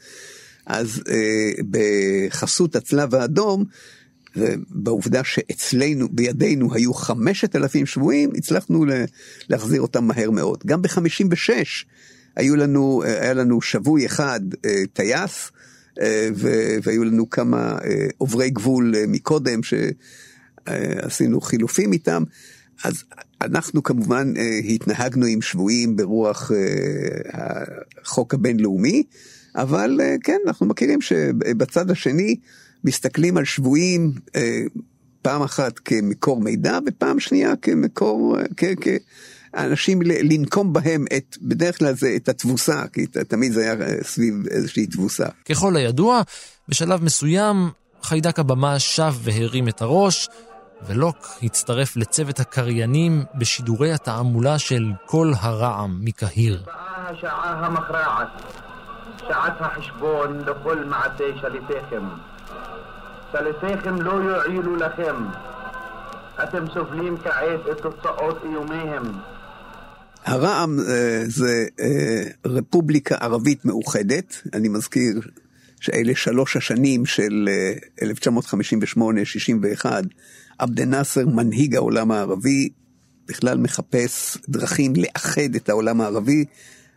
אז 0.65 1.01
אה, 1.09 1.51
בחסות 1.69 2.75
הצלב 2.75 3.15
האדום, 3.15 3.63
ובעובדה 4.35 5.23
שאצלנו, 5.23 6.07
בידינו 6.11 6.73
היו 6.73 6.93
חמשת 6.93 7.55
אלפים 7.55 7.85
שבויים, 7.85 8.31
הצלחנו 8.37 8.85
להחזיר 9.49 9.81
אותם 9.81 10.05
מהר 10.05 10.31
מאוד. 10.31 10.63
גם 10.65 10.81
ב-56 10.81 11.49
היו 12.35 12.55
לנו, 12.55 13.03
היה 13.03 13.33
לנו 13.33 13.61
שבוי 13.61 14.05
אחד, 14.05 14.39
אה, 14.65 14.83
טייס, 14.93 15.51
אה, 16.01 16.29
והיו 16.83 17.03
לנו 17.03 17.29
כמה 17.29 17.77
אה, 17.83 18.07
עוברי 18.17 18.49
גבול 18.49 18.93
מקודם 19.07 19.59
שעשינו 19.63 21.41
חילופים 21.41 21.93
איתם. 21.93 22.23
אז 22.83 23.03
אנחנו 23.41 23.83
כמובן 23.83 24.33
התנהגנו 24.69 25.25
עם 25.25 25.41
שבויים 25.41 25.95
ברוח 25.95 26.51
החוק 27.33 28.33
הבינלאומי, 28.33 29.03
אבל 29.55 29.99
כן, 30.23 30.37
אנחנו 30.47 30.65
מכירים 30.65 31.01
שבצד 31.01 31.91
השני 31.91 32.35
מסתכלים 32.83 33.37
על 33.37 33.45
שבויים 33.45 34.11
אה, 34.35 34.61
פעם 35.21 35.41
אחת 35.41 35.79
כמקור 35.79 36.41
מידע 36.41 36.79
ופעם 36.85 37.19
שנייה 37.19 37.55
כמקור, 37.55 38.37
כאנשים 38.81 40.01
לנקום 40.01 40.73
בהם 40.73 41.05
את, 41.17 41.37
בדרך 41.41 41.77
כלל 41.77 41.95
זה 41.95 42.13
את 42.15 42.29
התבוסה, 42.29 42.83
כי 42.93 43.05
תמיד 43.07 43.51
זה 43.51 43.61
היה 43.61 43.73
אה, 43.81 44.03
סביב 44.03 44.47
איזושהי 44.47 44.85
תבוסה. 44.87 45.25
ככל 45.49 45.75
הידוע, 45.75 46.21
בשלב 46.69 47.03
מסוים 47.03 47.69
חיידק 48.03 48.39
הבמה 48.39 48.79
שב 48.79 49.13
והרים 49.23 49.67
את 49.67 49.81
הראש, 49.81 50.29
ולוק 50.87 51.27
הצטרף 51.43 51.97
לצוות 51.97 52.39
הקריינים 52.39 53.23
בשידורי 53.35 53.91
התעמולה 53.91 54.59
של 54.59 54.91
קול 55.05 55.33
הרעם 55.39 55.99
מקהיר. 56.01 56.63
השעה 56.67 57.65
המכרעת, 57.65 58.27
שעת 59.17 59.53
החשבון 59.59 60.39
לכל 60.39 60.83
מעשי 60.85 61.39
שליטיכם. 61.41 62.03
שליטיכם 63.31 64.01
לא 64.01 64.11
יועילו 64.11 64.75
לכם. 64.75 65.15
אתם 66.43 66.65
סובלים 66.73 67.17
כעת 67.17 67.59
את 67.71 67.81
תוצאות 67.81 68.37
איומיהם. 68.43 69.03
הרע"מ 70.25 70.79
אה, 70.79 71.23
זה 71.25 71.65
אה, 71.79 72.23
רפובליקה 72.45 73.15
ערבית 73.15 73.65
מאוחדת, 73.65 74.41
אני 74.53 74.67
מזכיר 74.67 75.21
שאלה 75.79 76.15
שלוש 76.15 76.57
השנים 76.57 77.05
של 77.05 77.49
1958-61, 78.01 79.85
אה, 79.85 79.99
עבד 80.57 80.81
נאסר, 80.81 81.25
מנהיג 81.25 81.75
העולם 81.75 82.11
הערבי, 82.11 82.69
בכלל 83.27 83.57
מחפש 83.57 84.37
דרכים 84.49 84.93
לאחד 84.95 85.55
את 85.55 85.69
העולם 85.69 86.01
הערבי. 86.01 86.45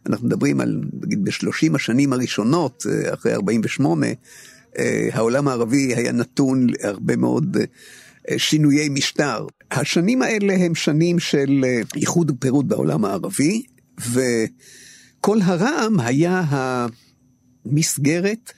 אנחנו 0.06 0.26
מדברים 0.26 0.60
על, 0.60 0.80
נגיד, 1.02 1.24
בשלושים 1.24 1.74
השנים 1.74 2.12
הראשונות, 2.12 2.86
אחרי 3.12 3.34
48', 3.34 4.06
אה, 4.78 5.08
העולם 5.12 5.48
הערבי 5.48 5.94
היה 5.94 6.12
נתון 6.12 6.66
להרבה 6.70 7.16
מאוד 7.16 7.56
אה, 8.30 8.38
שינויי 8.38 8.88
משטר. 8.88 9.46
השנים 9.70 10.22
האלה 10.22 10.54
הם 10.54 10.74
שנים 10.74 11.18
של 11.18 11.64
אה, 11.64 11.80
איחוד 11.96 12.30
ופירוד 12.30 12.68
בעולם 12.68 13.04
הערבי, 13.04 13.62
וכל 13.98 15.38
הרעם 15.42 16.00
היה 16.00 16.42
המסגרת, 17.66 18.52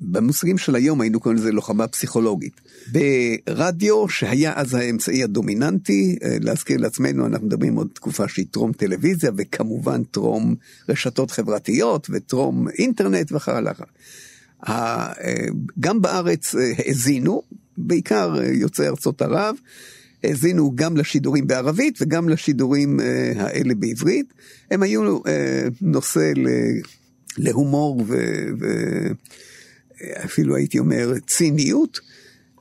במושגים 0.00 0.58
של 0.58 0.74
היום 0.74 1.00
היינו 1.00 1.20
קוראים 1.20 1.38
לזה 1.38 1.52
לוחמה 1.52 1.88
פסיכולוגית. 1.88 2.60
ברדיו, 2.92 4.08
שהיה 4.08 4.52
אז 4.56 4.74
האמצעי 4.74 5.22
הדומיננטי, 5.22 6.16
להזכיר 6.40 6.76
לעצמנו, 6.80 7.26
אנחנו 7.26 7.46
מדברים 7.46 7.76
עוד 7.76 7.88
תקופה 7.92 8.28
שהיא 8.28 8.46
טרום 8.50 8.72
טלוויזיה, 8.72 9.30
וכמובן 9.36 10.04
טרום 10.04 10.54
רשתות 10.88 11.30
חברתיות 11.30 12.06
וטרום 12.10 12.68
אינטרנט 12.68 13.32
וכך 13.32 13.48
הלאה. 13.48 13.72
גם 15.80 16.02
בארץ 16.02 16.54
אה, 16.54 16.72
האזינו, 16.78 17.42
בעיקר 17.76 18.34
אה, 18.38 18.46
יוצאי 18.52 18.88
ארצות 18.88 19.22
ערב, 19.22 19.56
האזינו 20.24 20.72
גם 20.74 20.96
לשידורים 20.96 21.46
בערבית 21.46 21.98
וגם 22.00 22.28
לשידורים 22.28 23.00
אה, 23.00 23.32
האלה 23.36 23.74
בעברית. 23.74 24.32
הם 24.70 24.82
היו 24.82 25.18
נושא 25.80 26.32
להומור 27.38 28.04
ואפילו 30.00 30.56
הייתי 30.56 30.78
אומר 30.78 31.12
ציניות, 31.26 32.00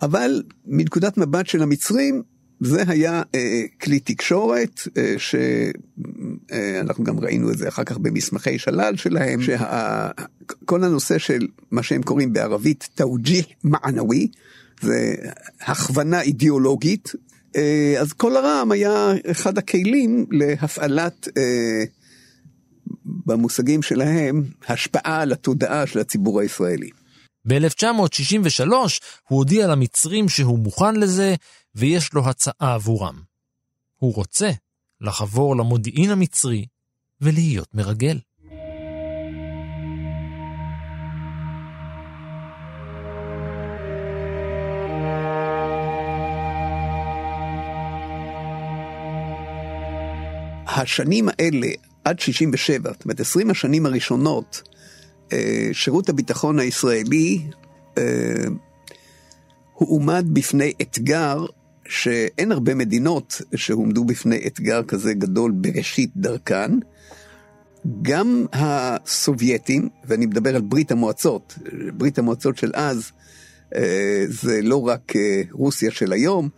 אבל 0.01 0.43
מנקודת 0.65 1.17
מבט 1.17 1.47
של 1.47 1.63
המצרים, 1.63 2.23
זה 2.59 2.83
היה 2.87 3.21
אה, 3.35 3.63
כלי 3.81 3.99
תקשורת, 3.99 4.81
אה, 4.97 5.15
שאנחנו 5.17 7.03
אה, 7.03 7.07
גם 7.07 7.19
ראינו 7.19 7.51
את 7.51 7.57
זה 7.57 7.67
אחר 7.67 7.83
כך 7.83 7.97
במסמכי 7.97 8.59
שלל 8.59 8.95
שלהם, 8.97 9.39
שכל 9.41 10.83
הנושא 10.83 11.17
של 11.17 11.47
מה 11.71 11.83
שהם 11.83 12.03
קוראים 12.03 12.33
בערבית 12.33 12.89
תאוג'י 12.95 13.41
מענווי, 13.63 14.27
זה 14.81 15.15
הכוונה 15.61 16.21
אידיאולוגית, 16.21 17.11
אה, 17.55 17.95
אז 17.99 18.13
כל 18.13 18.37
הרעם 18.37 18.71
היה 18.71 19.13
אחד 19.31 19.57
הכלים 19.57 20.25
להפעלת, 20.31 21.27
אה, 21.37 21.83
במושגים 23.25 23.81
שלהם, 23.81 24.43
השפעה 24.67 25.21
על 25.21 25.31
התודעה 25.31 25.87
של 25.87 25.99
הציבור 25.99 26.39
הישראלי. 26.39 26.89
ב-1963 27.47 28.67
הוא 29.27 29.37
הודיע 29.37 29.67
למצרים 29.67 30.29
שהוא 30.29 30.59
מוכן 30.59 30.95
לזה, 30.95 31.35
ויש 31.75 32.13
לו 32.13 32.29
הצעה 32.29 32.73
עבורם. 32.73 33.21
הוא 33.95 34.15
רוצה 34.15 34.51
לחבור 35.01 35.55
למודיעין 35.55 36.09
המצרי 36.09 36.65
ולהיות 37.21 37.75
מרגל. 37.75 38.19
השנים 50.67 51.29
האלה, 51.29 51.67
עד 52.03 52.19
67, 52.19 52.91
זאת 52.93 53.03
אומרת 53.03 53.19
20 53.19 53.51
השנים 53.51 53.85
הראשונות, 53.85 54.61
אה, 55.33 55.69
שירות 55.71 56.09
הביטחון 56.09 56.59
הישראלי 56.59 57.41
אה, 57.97 58.03
הועמד 59.73 60.25
בפני 60.33 60.73
אתגר 60.81 61.45
שאין 61.87 62.51
הרבה 62.51 62.75
מדינות 62.75 63.41
שהועמדו 63.55 64.03
בפני 64.03 64.47
אתגר 64.47 64.83
כזה 64.83 65.13
גדול 65.13 65.51
בראשית 65.51 66.11
דרכן. 66.15 66.71
גם 68.01 68.45
הסובייטים, 68.53 69.89
ואני 70.05 70.25
מדבר 70.25 70.55
על 70.55 70.61
ברית 70.61 70.91
המועצות, 70.91 71.57
ברית 71.93 72.19
המועצות 72.19 72.57
של 72.57 72.71
אז, 72.73 73.11
אה, 73.75 74.23
זה 74.27 74.61
לא 74.61 74.87
רק 74.87 75.13
רוסיה 75.51 75.91
של 75.91 76.13
היום, 76.13 76.49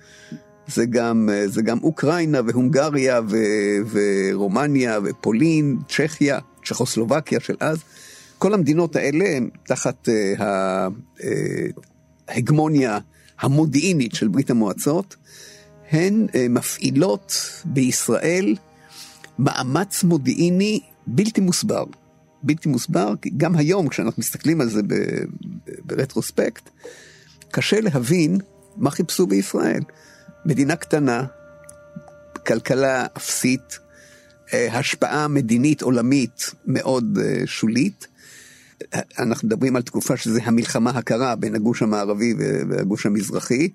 זה 0.67 0.85
גם, 0.85 1.29
אה, 1.31 1.47
זה 1.47 1.61
גם 1.61 1.77
אוקראינה 1.83 2.39
והונגריה 2.45 3.21
ו, 3.29 3.37
ורומניה 3.91 4.99
ופולין, 5.03 5.77
צ'כיה, 5.89 6.39
צ'כוסלובקיה 6.65 7.39
של 7.39 7.55
אז. 7.59 7.77
כל 8.37 8.53
המדינות 8.53 8.95
האלה 8.95 9.25
הן 9.25 9.49
תחת 9.63 10.09
ההגמוניה 12.27 12.99
המודיעינית 13.39 14.15
של 14.15 14.27
ברית 14.27 14.49
המועצות, 14.49 15.15
הן 15.91 16.27
אה, 16.35 16.47
מפעילות 16.49 17.35
בישראל 17.65 18.55
מאמץ 19.39 20.03
מודיעיני 20.03 20.79
בלתי 21.07 21.41
מוסבר. 21.41 21.83
בלתי 22.43 22.69
מוסבר, 22.69 23.13
כי 23.21 23.29
גם 23.37 23.55
היום 23.55 23.87
כשאנחנו 23.87 24.19
מסתכלים 24.19 24.61
על 24.61 24.69
זה 24.69 24.81
ברטרוספקט, 25.85 26.69
קשה 27.51 27.81
להבין 27.81 28.37
מה 28.77 28.91
חיפשו 28.91 29.27
בישראל. 29.27 29.81
מדינה 30.45 30.75
קטנה, 30.75 31.23
כלכלה 32.45 33.05
אפסית, 33.17 33.79
אה, 34.53 34.77
השפעה 34.79 35.27
מדינית 35.27 35.81
עולמית 35.81 36.51
מאוד 36.65 37.17
אה, 37.21 37.41
שולית. 37.45 38.07
אנחנו 39.19 39.47
מדברים 39.47 39.75
על 39.75 39.81
תקופה 39.81 40.17
שזה 40.17 40.39
המלחמה 40.43 40.89
הקרה 40.89 41.35
בין 41.35 41.55
הגוש 41.55 41.81
המערבי 41.81 42.33
והגוש 42.69 43.05
המזרחי. 43.05 43.69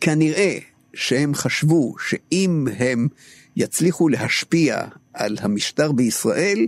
כנראה 0.00 0.58
שהם 0.94 1.34
חשבו 1.34 1.94
שאם 2.08 2.68
הם 2.78 3.08
יצליחו 3.56 4.08
להשפיע 4.08 4.84
על 5.14 5.36
המשטר 5.40 5.92
בישראל, 5.92 6.66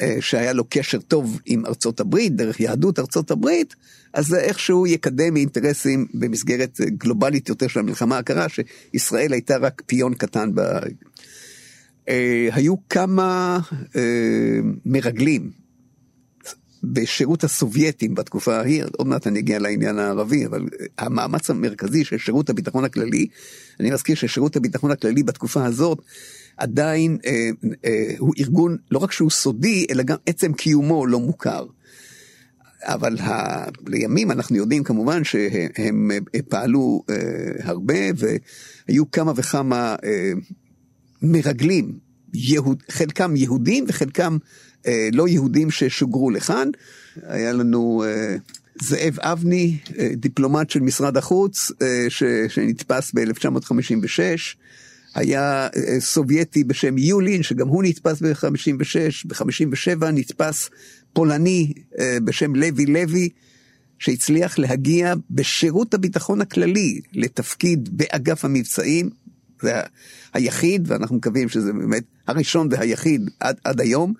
אה, 0.00 0.16
שהיה 0.20 0.52
לו 0.52 0.64
קשר 0.68 1.00
טוב 1.00 1.40
עם 1.46 1.66
ארצות 1.66 2.00
הברית, 2.00 2.36
דרך 2.36 2.60
יהדות 2.60 2.98
ארצות 2.98 3.30
הברית, 3.30 3.74
אז 4.14 4.26
זה 4.26 4.40
איכשהו 4.40 4.86
יקדם 4.86 5.36
אינטרסים 5.36 6.06
במסגרת 6.14 6.80
גלובלית 6.98 7.48
יותר 7.48 7.68
של 7.68 7.80
המלחמה 7.80 8.18
הקרה, 8.18 8.46
שישראל 8.48 9.32
הייתה 9.32 9.56
רק 9.56 9.82
פיון 9.86 10.14
קטן 10.14 10.54
ב... 10.54 10.60
אה, 12.08 12.48
היו 12.52 12.74
כמה 12.88 13.58
אה, 13.96 14.00
מרגלים 14.86 15.50
בשירות 16.84 17.44
הסובייטים 17.44 18.14
בתקופה 18.14 18.56
ההיא, 18.56 18.84
עוד 18.96 19.06
מעט 19.06 19.26
אני 19.26 19.38
אגיע 19.38 19.58
לעניין 19.58 19.98
הערבי, 19.98 20.46
אבל 20.46 20.66
המאמץ 20.98 21.50
המרכזי 21.50 22.04
של 22.04 22.18
שירות 22.18 22.50
הביטחון 22.50 22.84
הכללי, 22.84 23.26
אני 23.80 23.90
מזכיר 23.90 24.16
ששירות 24.16 24.56
הביטחון 24.56 24.90
הכללי 24.90 25.22
בתקופה 25.22 25.64
הזאת 25.64 25.98
עדיין 26.56 27.18
אה, 27.26 27.50
אה, 27.84 28.14
הוא 28.18 28.34
ארגון, 28.38 28.76
לא 28.90 28.98
רק 28.98 29.12
שהוא 29.12 29.30
סודי, 29.30 29.86
אלא 29.90 30.02
גם 30.02 30.16
עצם 30.26 30.52
קיומו 30.52 31.06
לא 31.06 31.20
מוכר. 31.20 31.66
אבל 32.84 33.18
ה... 33.18 33.64
לימים 33.86 34.30
אנחנו 34.30 34.56
יודעים 34.56 34.84
כמובן 34.84 35.24
שהם 35.24 36.10
אה, 36.10 36.42
פעלו 36.48 37.02
אה, 37.10 37.16
הרבה 37.62 37.94
והיו 38.16 39.10
כמה 39.10 39.32
וכמה 39.36 39.96
אה, 40.04 40.32
מרגלים, 41.22 41.98
יהוד, 42.34 42.82
חלקם 42.90 43.36
יהודים 43.36 43.84
וחלקם 43.88 44.38
לא 45.12 45.28
יהודים 45.28 45.70
ששוגרו 45.70 46.30
לכאן. 46.30 46.68
היה 47.22 47.52
לנו 47.52 48.04
זאב 48.82 49.18
אבני, 49.20 49.78
דיפלומט 50.16 50.70
של 50.70 50.80
משרד 50.80 51.16
החוץ, 51.16 51.72
ש, 52.08 52.22
שנתפס 52.48 53.12
ב-1956. 53.14 54.18
היה 55.14 55.68
סובייטי 55.98 56.64
בשם 56.64 56.98
יולין, 56.98 57.42
שגם 57.42 57.68
הוא 57.68 57.82
נתפס 57.84 58.22
ב-56, 58.22 59.26
ב-57 59.26 60.04
נתפס 60.12 60.70
פולני 61.14 61.72
אה, 61.98 62.18
בשם 62.24 62.54
לוי 62.54 62.86
לוי, 62.86 63.28
שהצליח 63.98 64.58
להגיע 64.58 65.14
בשירות 65.30 65.94
הביטחון 65.94 66.40
הכללי 66.40 67.00
לתפקיד 67.12 67.88
באגף 67.92 68.44
המבצעים, 68.44 69.10
זה 69.62 69.72
היחיד, 70.34 70.84
ואנחנו 70.86 71.16
מקווים 71.16 71.48
שזה 71.48 71.72
באמת 71.72 72.04
הראשון 72.26 72.68
והיחיד 72.70 73.30
עד, 73.40 73.56
עד 73.64 73.80
היום, 73.80 74.12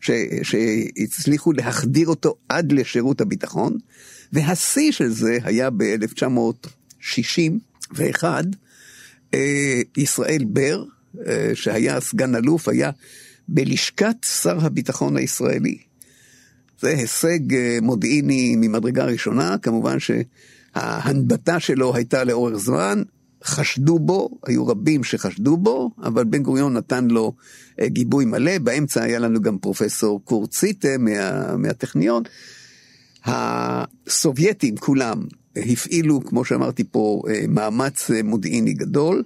ש, 0.00 0.10
שהצליחו 0.42 1.52
להחדיר 1.52 2.08
אותו 2.08 2.34
עד 2.48 2.72
לשירות 2.72 3.20
הביטחון, 3.20 3.78
והשיא 4.32 4.92
של 4.92 5.08
זה 5.08 5.38
היה 5.44 5.70
ב-1961, 5.70 8.24
אה, 9.34 9.80
ישראל 9.96 10.44
בר, 10.46 10.84
אה, 11.26 11.50
שהיה 11.54 12.00
סגן 12.00 12.34
אלוף, 12.34 12.68
היה 12.68 12.90
בלשכת 13.48 14.16
שר 14.42 14.66
הביטחון 14.66 15.16
הישראלי. 15.16 15.91
זה 16.82 16.88
הישג 16.88 17.54
אה, 17.54 17.78
מודיעיני 17.82 18.56
ממדרגה 18.56 19.04
ראשונה, 19.04 19.58
כמובן 19.58 19.96
שההנבטה 19.98 21.60
שלו 21.60 21.94
הייתה 21.94 22.24
לאורך 22.24 22.56
זמן, 22.56 23.02
חשדו 23.44 23.98
בו, 23.98 24.38
היו 24.46 24.66
רבים 24.66 25.04
שחשדו 25.04 25.56
בו, 25.56 25.90
אבל 26.02 26.24
בן 26.24 26.42
גוריון 26.42 26.72
נתן 26.72 27.08
לו 27.08 27.32
גיבוי 27.80 28.24
מלא, 28.24 28.58
באמצע 28.58 29.02
היה 29.02 29.18
לנו 29.18 29.40
גם 29.40 29.58
פרופסור 29.58 30.24
קורט 30.24 30.50
ציטה 30.50 30.98
מה, 30.98 31.56
מהטכניון. 31.56 32.22
הסובייטים 33.24 34.76
כולם 34.76 35.22
הפעילו, 35.56 36.24
כמו 36.24 36.44
שאמרתי 36.44 36.84
פה, 36.90 37.22
אה, 37.28 37.44
מאמץ 37.48 38.10
אה, 38.10 38.22
מודיעיני 38.22 38.74
גדול, 38.74 39.22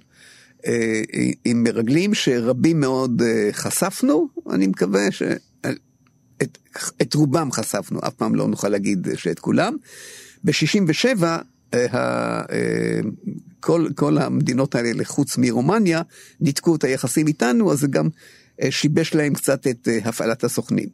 אה, 0.67 1.01
עם 1.45 1.63
מרגלים 1.63 2.13
שרבים 2.13 2.79
מאוד 2.79 3.21
חשפנו, 3.51 4.27
אני 4.49 4.67
מקווה 4.67 5.11
ש... 5.11 5.23
את, 6.41 6.57
את 7.01 7.13
רובם 7.13 7.51
חשפנו, 7.51 7.99
אף 8.07 8.13
פעם 8.13 8.35
לא 8.35 8.47
נוכל 8.47 8.69
להגיד 8.69 9.07
שאת 9.15 9.39
כולם. 9.39 9.75
ב-67' 10.43 11.23
כל, 13.59 13.87
כל 13.95 14.17
המדינות 14.17 14.75
האלה, 14.75 15.05
חוץ 15.05 15.37
מרומניה, 15.37 16.01
ניתקו 16.41 16.75
את 16.75 16.83
היחסים 16.83 17.27
איתנו, 17.27 17.71
אז 17.71 17.79
זה 17.79 17.87
גם 17.87 18.09
שיבש 18.69 19.15
להם 19.15 19.33
קצת 19.33 19.67
את 19.67 19.87
הפעלת 20.05 20.43
הסוכנים. 20.43 20.89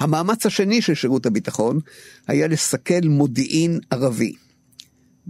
המאמץ 0.00 0.46
השני 0.46 0.82
של 0.82 0.94
שירות 0.94 1.26
הביטחון 1.26 1.80
היה 2.26 2.46
לסכל 2.46 3.00
מודיעין 3.04 3.78
ערבי. 3.90 4.34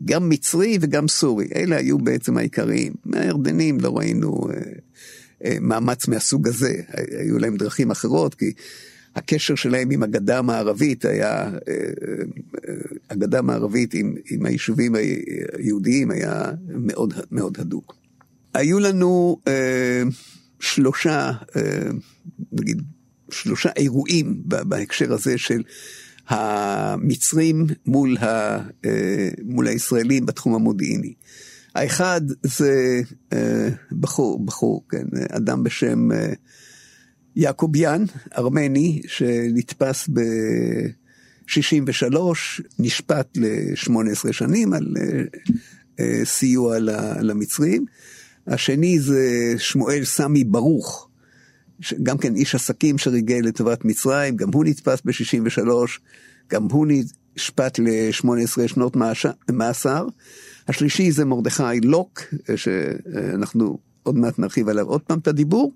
גם 0.05 0.29
מצרי 0.29 0.79
וגם 0.81 1.09
סורי, 1.09 1.49
אלה 1.55 1.77
היו 1.77 1.99
בעצם 1.99 2.38
העיקריים. 2.38 2.93
מהירדנים 3.05 3.81
לא 3.81 3.97
ראינו 3.97 4.49
אה, 4.51 4.61
אה, 5.45 5.57
מאמץ 5.61 6.09
מהסוג 6.09 6.49
הזה, 6.49 6.75
היו 7.19 7.38
להם 7.38 7.57
דרכים 7.57 7.90
אחרות, 7.90 8.35
כי 8.35 8.53
הקשר 9.16 9.55
שלהם 9.55 9.90
עם 9.90 10.03
הגדה 10.03 10.38
המערבית 10.38 11.05
היה, 11.05 11.31
אה, 11.31 11.48
אה, 12.68 12.74
הגדה 13.11 13.38
המערבית 13.38 13.94
עם, 13.94 14.14
עם 14.31 14.46
היישובים 14.46 14.94
היהודיים 15.59 16.11
היה 16.11 16.53
מאוד 16.68 17.14
מאוד 17.31 17.57
הדוק. 17.61 17.96
היו 18.55 18.79
לנו 18.79 19.40
אה, 19.48 20.03
שלושה, 20.61 21.33
אה, 21.57 21.62
נגיד, 22.53 22.83
שלושה 23.31 23.70
אירועים 23.77 24.42
בהקשר 24.44 25.12
הזה 25.12 25.38
של 25.38 25.62
המצרים 26.29 27.66
מול, 27.87 28.16
ה, 28.16 28.59
אה, 28.85 29.29
מול 29.44 29.66
הישראלים 29.66 30.27
בתחום 30.27 30.55
המודיעיני. 30.55 31.14
האחד 31.74 32.20
זה 32.42 33.00
אה, 33.33 33.68
בחור, 34.00 34.44
בחור, 34.44 34.85
כן, 34.88 35.07
אדם 35.31 35.64
בשם 35.64 36.12
אה, 36.12 36.33
יעקוביאן, 37.37 38.05
ארמני, 38.38 39.03
שנתפס 39.07 40.09
ב-63, 40.09 42.16
נשפט 42.79 43.37
ל-18 43.37 44.33
שנים 44.33 44.73
על 44.73 44.94
סיוע 46.25 46.79
למצרים. 47.20 47.85
השני 48.47 48.99
זה 48.99 49.55
שמואל 49.59 50.05
סמי 50.05 50.44
ברוך, 50.44 51.09
גם 52.03 52.18
כן 52.18 52.37
איש 52.37 52.55
עסקים 52.55 52.99
שריגל 52.99 53.40
לטובת 53.42 53.85
מצרים, 53.85 54.37
גם 54.37 54.49
הוא 54.53 54.64
נתפס 54.64 54.99
ב-63, 55.05 55.68
גם 56.51 56.64
הוא 56.64 56.87
נשפט 57.37 57.79
ל-18 57.79 58.68
שנות 58.68 58.97
מאסר. 59.53 60.07
השלישי 60.68 61.12
זה 61.12 61.25
מרדכי 61.25 61.81
לוק, 61.83 62.20
שאנחנו 62.57 63.79
עוד 64.03 64.16
מעט 64.16 64.38
נרחיב 64.38 64.68
עליו 64.68 64.87
עוד 64.87 65.01
פעם 65.01 65.18
את 65.18 65.29
הדיבור. 65.29 65.73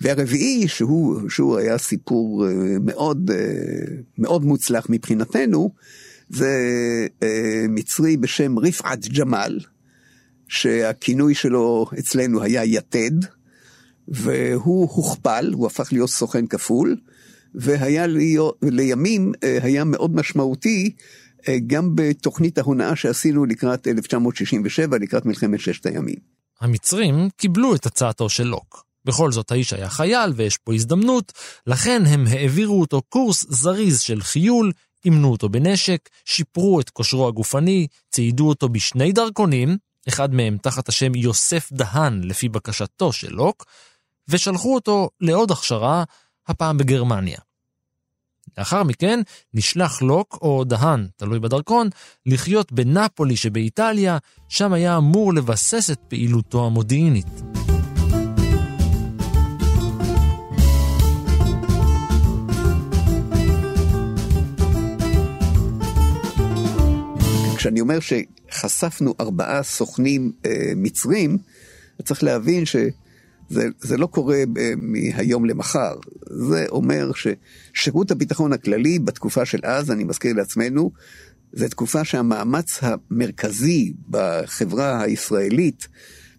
והרביעי, 0.00 0.68
שהוא, 0.68 1.30
שהוא 1.30 1.58
היה 1.58 1.78
סיפור 1.78 2.46
אה, 2.46 2.52
מאוד, 2.80 3.30
אה, 3.30 3.36
מאוד 4.18 4.44
מוצלח 4.44 4.86
מבחינתנו, 4.88 5.74
זה 6.28 6.56
אה, 7.22 7.64
מצרי 7.68 8.16
בשם 8.16 8.58
רפעת 8.58 9.08
ג'מאל, 9.08 9.58
שהכינוי 10.48 11.34
שלו 11.34 11.86
אצלנו 11.98 12.42
היה 12.42 12.64
יתד. 12.64 13.10
והוא 14.08 14.88
הוכפל, 14.90 15.50
הוא 15.54 15.66
הפך 15.66 15.92
להיות 15.92 16.10
סוכן 16.10 16.46
כפול, 16.46 16.96
והיה 17.54 18.06
להיות, 18.06 18.58
לימים 18.62 19.32
היה 19.62 19.84
מאוד 19.84 20.14
משמעותי 20.14 20.90
גם 21.66 21.90
בתוכנית 21.94 22.58
ההונאה 22.58 22.96
שעשינו 22.96 23.44
לקראת 23.44 23.88
1967, 23.88 24.98
לקראת 24.98 25.26
מלחמת 25.26 25.60
ששת 25.60 25.86
הימים. 25.86 26.16
המצרים 26.60 27.28
קיבלו 27.36 27.74
את 27.74 27.86
הצעתו 27.86 28.28
של 28.28 28.44
לוק. 28.44 28.87
בכל 29.08 29.32
זאת 29.32 29.50
האיש 29.50 29.72
היה 29.72 29.90
חייל 29.90 30.32
ויש 30.36 30.56
פה 30.56 30.74
הזדמנות, 30.74 31.32
לכן 31.66 32.02
הם 32.06 32.26
העבירו 32.26 32.80
אותו 32.80 33.02
קורס 33.02 33.46
זריז 33.48 34.00
של 34.00 34.22
חיול, 34.22 34.72
אימנו 35.04 35.30
אותו 35.30 35.48
בנשק, 35.48 36.08
שיפרו 36.24 36.80
את 36.80 36.90
כושרו 36.90 37.28
הגופני, 37.28 37.86
ציידו 38.10 38.48
אותו 38.48 38.68
בשני 38.68 39.12
דרכונים, 39.12 39.76
אחד 40.08 40.34
מהם 40.34 40.58
תחת 40.62 40.88
השם 40.88 41.14
יוסף 41.14 41.72
דהן 41.72 42.20
לפי 42.24 42.48
בקשתו 42.48 43.12
של 43.12 43.32
לוק, 43.32 43.64
ושלחו 44.28 44.74
אותו 44.74 45.10
לעוד 45.20 45.50
הכשרה, 45.50 46.04
הפעם 46.48 46.78
בגרמניה. 46.78 47.38
לאחר 48.58 48.82
מכן 48.82 49.20
נשלח 49.54 50.02
לוק 50.02 50.38
או 50.42 50.64
דהן, 50.64 51.08
תלוי 51.16 51.40
בדרכון, 51.40 51.88
לחיות 52.26 52.72
בנפולי 52.72 53.36
שבאיטליה, 53.36 54.18
שם 54.48 54.72
היה 54.72 54.96
אמור 54.96 55.34
לבסס 55.34 55.90
את 55.90 55.98
פעילותו 56.08 56.66
המודיעינית. 56.66 57.57
כשאני 67.58 67.80
אומר 67.80 67.98
שחשפנו 68.00 69.14
ארבעה 69.20 69.62
סוכנים 69.62 70.32
אה, 70.46 70.72
מצרים, 70.76 71.38
צריך 72.04 72.24
להבין 72.24 72.64
ש... 72.64 72.76
זה, 73.50 73.68
זה 73.80 73.96
לא 73.96 74.06
קורה 74.06 74.36
אה, 74.36 74.72
מהיום 74.76 75.44
למחר, 75.44 75.96
זה 76.26 76.66
אומר 76.68 77.10
ששירות 77.12 78.10
הביטחון 78.10 78.52
הכללי 78.52 78.98
בתקופה 78.98 79.44
של 79.44 79.58
אז, 79.62 79.90
אני 79.90 80.04
מזכיר 80.04 80.32
לעצמנו, 80.32 80.90
זו 81.52 81.68
תקופה 81.68 82.04
שהמאמץ 82.04 82.78
המרכזי 82.82 83.92
בחברה 84.10 85.02
הישראלית 85.02 85.88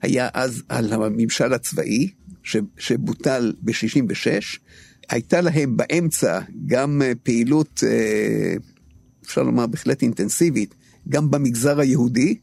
היה 0.01 0.29
אז 0.33 0.63
על 0.69 0.93
הממשל 0.93 1.53
הצבאי, 1.53 2.09
ש, 2.43 2.57
שבוטל 2.77 3.53
ב-66. 3.61 4.59
הייתה 5.09 5.41
להם 5.41 5.77
באמצע 5.77 6.39
גם 6.65 7.01
אה, 7.01 7.11
פעילות, 7.23 7.83
אה, 7.87 8.53
אפשר 9.25 9.43
לומר 9.43 9.67
בהחלט 9.67 10.01
אינטנסיבית, 10.01 10.75
גם 11.11 11.31
במגזר 11.31 11.79
היהודי, 11.79 12.37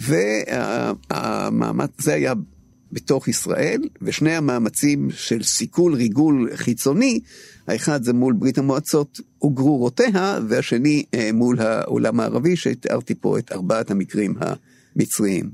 והמאמץ, 0.00 1.90
זה 1.98 2.14
היה 2.14 2.32
בתוך 2.92 3.28
ישראל, 3.28 3.80
ושני 4.02 4.36
המאמצים 4.36 5.10
של 5.10 5.42
סיכול 5.42 5.94
ריגול 5.94 6.50
חיצוני, 6.54 7.20
האחד 7.68 8.02
זה 8.02 8.12
מול 8.12 8.32
ברית 8.32 8.58
המועצות 8.58 9.20
וגרורותיה, 9.44 10.38
והשני 10.48 11.04
אה, 11.14 11.30
מול 11.32 11.60
העולם 11.60 12.20
הערבי, 12.20 12.56
שתיארתי 12.56 13.14
פה 13.14 13.38
את 13.38 13.52
ארבעת 13.52 13.90
המקרים 13.90 14.34
המצריים. 14.96 15.50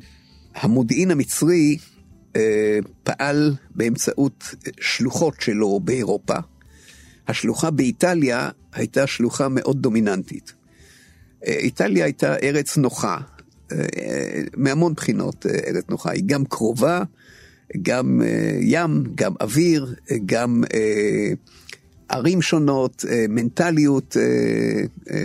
המודיעין 0.55 1.11
המצרי 1.11 1.77
אה, 2.37 2.79
פעל 3.03 3.55
באמצעות 3.75 4.55
שלוחות 4.81 5.35
שלו 5.41 5.81
באירופה. 5.81 6.37
השלוחה 7.29 7.71
באיטליה 7.71 8.49
הייתה 8.73 9.07
שלוחה 9.07 9.49
מאוד 9.49 9.83
דומיננטית. 9.83 10.56
אה, 11.47 11.53
איטליה 11.53 12.05
הייתה 12.05 12.37
ארץ 12.37 12.77
נוחה, 12.77 13.19
מהמון 14.57 14.95
בחינות 14.95 15.47
ארץ 15.67 15.85
נוחה, 15.89 16.11
היא 16.11 16.23
גם 16.27 16.45
קרובה, 16.45 17.03
גם 17.83 18.23
ים, 18.61 19.05
גם 19.15 19.33
אוויר, 19.41 19.95
גם 20.27 20.65
ערים 22.09 22.43
שונות, 22.43 23.05
מנטליות 23.29 24.17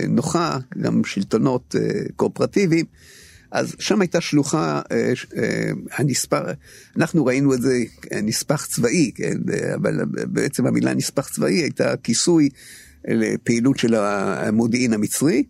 נוחה, 0.08 0.58
גם 0.78 1.04
שלטונות 1.04 1.74
קואופרטיביים. 2.16 2.86
אז 3.52 3.74
שם 3.78 4.00
הייתה 4.00 4.20
שלוחה, 4.20 4.80
אה, 4.92 5.12
אה, 5.36 5.70
הנספח, 5.96 6.40
אנחנו 6.96 7.24
ראינו 7.24 7.54
את 7.54 7.62
זה 7.62 7.78
נספח 8.22 8.66
צבאי, 8.66 9.10
כן, 9.14 9.36
אבל 9.74 10.00
בעצם 10.04 10.66
המילה 10.66 10.94
נספח 10.94 11.28
צבאי 11.28 11.54
הייתה 11.54 11.96
כיסוי 11.96 12.48
לפעילות 13.08 13.78
של 13.78 13.94
המודיעין 13.94 14.92
המצרי, 14.92 15.44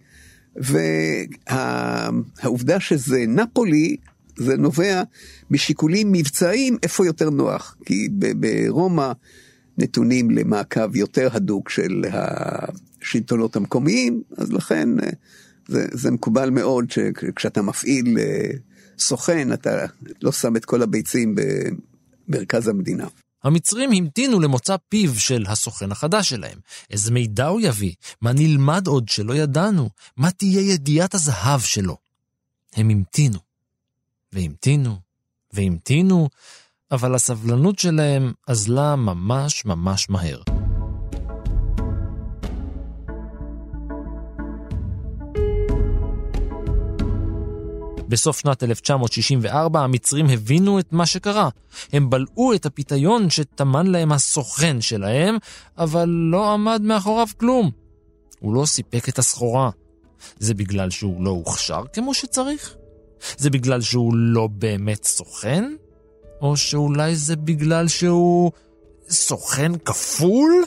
והעובדה 2.40 2.80
שזה 2.80 3.24
נפולי, 3.28 3.96
זה 4.36 4.56
נובע 4.56 5.02
משיקולים 5.50 6.12
מבצעיים 6.12 6.76
איפה 6.82 7.06
יותר 7.06 7.30
נוח, 7.30 7.76
כי 7.84 8.08
ברומא 8.36 9.12
נתונים 9.78 10.30
למעקב 10.30 10.96
יותר 10.96 11.28
הדוק 11.32 11.68
של 11.70 12.04
השלטונות 12.12 13.56
המקומיים, 13.56 14.22
אז 14.36 14.52
לכן 14.52 14.88
אה, 15.00 15.10
זה, 15.68 15.86
זה 15.92 16.10
מקובל 16.10 16.50
מאוד 16.50 16.90
שכשאתה 16.90 17.62
מפעיל 17.62 18.18
אה, 18.18 18.50
סוכן, 18.98 19.52
אתה 19.52 19.86
לא 20.22 20.32
שם 20.32 20.56
את 20.56 20.64
כל 20.64 20.82
הביצים 20.82 21.34
במרכז 22.28 22.68
המדינה. 22.68 23.06
המצרים 23.44 23.92
המתינו 23.92 24.40
למוצא 24.40 24.76
פיו 24.88 25.20
של 25.20 25.44
הסוכן 25.48 25.92
החדש 25.92 26.28
שלהם. 26.28 26.58
איזה 26.90 27.12
מידע 27.12 27.46
הוא 27.46 27.60
יביא? 27.60 27.92
מה 28.20 28.32
נלמד 28.32 28.86
עוד 28.86 29.08
שלא 29.08 29.34
ידענו? 29.34 29.90
מה 30.16 30.30
תהיה 30.30 30.60
ידיעת 30.60 31.14
הזהב 31.14 31.60
שלו? 31.60 31.96
הם 32.74 32.90
המתינו. 32.90 33.38
והמתינו, 34.32 34.96
והמתינו, 35.52 36.28
אבל 36.90 37.14
הסבלנות 37.14 37.78
שלהם 37.78 38.32
אזלה 38.46 38.96
ממש 38.96 39.64
ממש 39.64 40.10
מהר. 40.10 40.51
בסוף 48.12 48.38
שנת 48.38 48.62
1964 48.62 49.80
המצרים 49.80 50.26
הבינו 50.28 50.78
את 50.78 50.92
מה 50.92 51.06
שקרה. 51.06 51.48
הם 51.92 52.10
בלעו 52.10 52.54
את 52.54 52.66
הפיתיון 52.66 53.30
שטמן 53.30 53.86
להם 53.86 54.12
הסוכן 54.12 54.80
שלהם, 54.80 55.36
אבל 55.78 56.08
לא 56.08 56.52
עמד 56.52 56.82
מאחוריו 56.84 57.26
כלום. 57.36 57.70
הוא 58.40 58.54
לא 58.54 58.64
סיפק 58.66 59.08
את 59.08 59.18
הסחורה. 59.18 59.70
זה 60.38 60.54
בגלל 60.54 60.90
שהוא 60.90 61.24
לא 61.24 61.30
הוכשר 61.30 61.82
כמו 61.92 62.14
שצריך? 62.14 62.74
זה 63.36 63.50
בגלל 63.50 63.80
שהוא 63.80 64.14
לא 64.14 64.48
באמת 64.52 65.04
סוכן? 65.04 65.74
או 66.40 66.56
שאולי 66.56 67.16
זה 67.16 67.36
בגלל 67.36 67.88
שהוא 67.88 68.52
סוכן 69.08 69.72
כפול? 69.84 70.64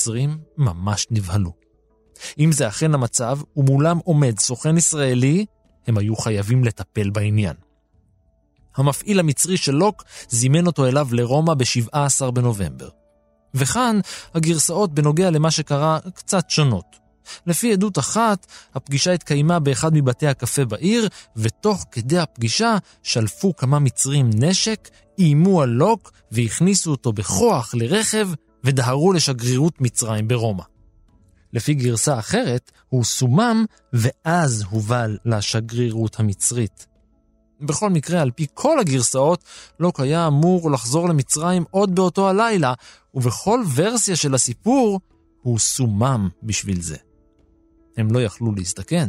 המצרים 0.00 0.38
ממש 0.56 1.06
נבהלו. 1.10 1.52
אם 2.38 2.52
זה 2.52 2.68
אכן 2.68 2.94
המצב, 2.94 3.38
ומולם 3.56 3.98
עומד 4.04 4.38
סוכן 4.38 4.76
ישראלי, 4.76 5.46
הם 5.86 5.98
היו 5.98 6.16
חייבים 6.16 6.64
לטפל 6.64 7.10
בעניין. 7.10 7.54
המפעיל 8.76 9.20
המצרי 9.20 9.56
של 9.56 9.72
לוק 9.72 10.04
זימן 10.28 10.66
אותו 10.66 10.86
אליו 10.86 11.08
לרומא 11.12 11.54
ב-17 11.54 12.30
בנובמבר. 12.30 12.88
וכאן 13.54 14.00
הגרסאות 14.34 14.94
בנוגע 14.94 15.30
למה 15.30 15.50
שקרה 15.50 15.98
קצת 16.14 16.50
שונות. 16.50 16.96
לפי 17.46 17.72
עדות 17.72 17.98
אחת, 17.98 18.46
הפגישה 18.74 19.12
התקיימה 19.12 19.58
באחד 19.58 19.94
מבתי 19.94 20.26
הקפה 20.26 20.64
בעיר, 20.64 21.08
ותוך 21.36 21.84
כדי 21.92 22.18
הפגישה 22.18 22.76
שלפו 23.02 23.56
כמה 23.56 23.78
מצרים 23.78 24.30
נשק, 24.34 24.88
איימו 25.18 25.62
על 25.62 25.68
לוק 25.68 26.12
והכניסו 26.32 26.90
אותו 26.90 27.12
בכוח 27.12 27.74
לרכב 27.74 28.28
ודהרו 28.64 29.12
לשגרירות 29.12 29.80
מצרים 29.80 30.28
ברומא. 30.28 30.62
לפי 31.52 31.74
גרסה 31.74 32.18
אחרת, 32.18 32.70
הוא 32.88 33.04
סומם 33.04 33.64
ואז 33.92 34.64
הובל 34.70 35.18
לשגרירות 35.24 36.20
המצרית. 36.20 36.86
בכל 37.60 37.90
מקרה, 37.90 38.22
על 38.22 38.30
פי 38.30 38.46
כל 38.54 38.78
הגרסאות, 38.78 39.44
לוק 39.80 40.00
היה 40.00 40.26
אמור 40.26 40.70
לחזור 40.70 41.08
למצרים 41.08 41.64
עוד 41.70 41.94
באותו 41.94 42.28
הלילה, 42.28 42.74
ובכל 43.14 43.62
ורסיה 43.74 44.16
של 44.16 44.34
הסיפור, 44.34 45.00
הוא 45.42 45.58
סומם 45.58 46.28
בשביל 46.42 46.82
זה. 46.82 46.96
הם 47.96 48.12
לא 48.12 48.22
יכלו 48.22 48.54
להזדקן. 48.54 49.08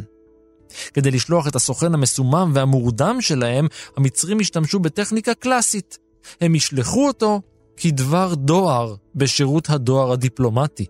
כדי 0.94 1.10
לשלוח 1.10 1.48
את 1.48 1.56
הסוכן 1.56 1.94
המסומם 1.94 2.50
והמורדם 2.54 3.20
שלהם, 3.20 3.66
המצרים 3.96 4.40
השתמשו 4.40 4.78
בטכניקה 4.78 5.34
קלאסית. 5.34 5.98
הם 6.40 6.54
ישלחו 6.54 7.06
אותו 7.06 7.40
כדבר 7.76 8.34
דואר 8.34 8.94
בשירות 9.14 9.70
הדואר 9.70 10.12
הדיפלומטי. 10.12 10.86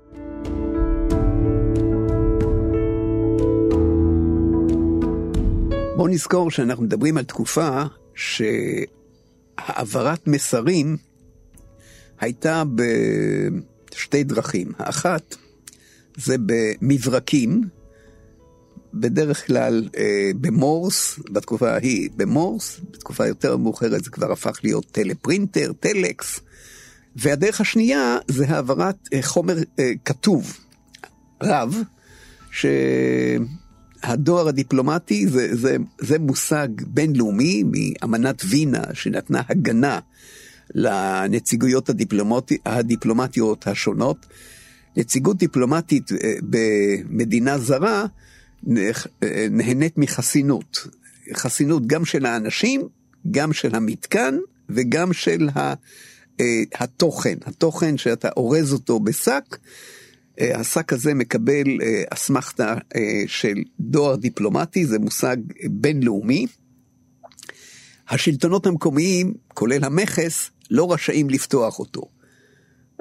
בואו 5.96 6.08
נזכור 6.08 6.50
שאנחנו 6.50 6.84
מדברים 6.84 7.16
על 7.16 7.24
תקופה 7.24 7.82
שהעברת 8.14 10.26
מסרים 10.26 10.96
הייתה 12.20 12.62
בשתי 13.90 14.24
דרכים. 14.24 14.72
האחת 14.78 15.36
זה 16.16 16.36
במברקים, 16.46 17.62
בדרך 18.94 19.46
כלל 19.46 19.88
אה, 19.96 20.30
במורס, 20.40 21.20
בתקופה 21.30 21.70
ההיא 21.70 22.10
במורס, 22.16 22.80
בתקופה 22.90 23.26
יותר 23.26 23.56
מאוחרת 23.56 24.04
זה 24.04 24.10
כבר 24.10 24.32
הפך 24.32 24.58
להיות 24.62 24.86
טלפרינטר, 24.92 25.72
טלקס, 25.80 26.40
והדרך 27.16 27.60
השנייה 27.60 28.18
זה 28.28 28.48
העברת 28.48 29.08
אה, 29.12 29.22
חומר 29.22 29.56
אה, 29.78 29.92
כתוב, 30.04 30.58
רב, 31.42 31.76
שהדואר 32.50 34.48
הדיפלומטי 34.48 35.26
זה, 35.26 35.56
זה, 35.56 35.76
זה 35.98 36.18
מושג 36.18 36.68
בינלאומי 36.86 37.62
מאמנת 37.62 38.42
וינה 38.48 38.84
שנתנה 38.92 39.42
הגנה 39.48 39.98
לנציגויות 40.74 41.88
הדיפלומטי, 41.88 42.58
הדיפלומטיות 42.66 43.66
השונות. 43.66 44.26
נציגות 44.96 45.38
דיפלומטית 45.38 46.12
אה, 46.12 46.34
במדינה 46.42 47.58
זרה 47.58 48.04
נהנית 49.50 49.98
מחסינות. 49.98 50.86
חסינות 51.34 51.86
גם 51.86 52.04
של 52.04 52.26
האנשים, 52.26 52.88
גם 53.30 53.52
של 53.52 53.74
המתקן 53.74 54.38
וגם 54.68 55.12
של 55.12 55.48
ה... 55.56 55.74
אה, 56.40 56.62
התוכן, 56.74 57.34
התוכן 57.44 57.96
שאתה 57.96 58.28
אורז 58.36 58.72
אותו 58.72 59.00
בשק, 59.00 59.58
אה, 60.40 60.60
השק 60.60 60.92
הזה 60.92 61.14
מקבל 61.14 61.66
אה, 61.82 62.02
אסמכתה 62.10 62.74
של 63.26 63.54
דואר 63.80 64.16
דיפלומטי, 64.16 64.86
זה 64.86 64.98
מושג 64.98 65.36
בינלאומי. 65.70 66.46
השלטונות 68.08 68.66
המקומיים, 68.66 69.34
כולל 69.54 69.84
המכס, 69.84 70.50
לא 70.70 70.92
רשאים 70.92 71.30
לפתוח 71.30 71.78
אותו. 71.78 72.02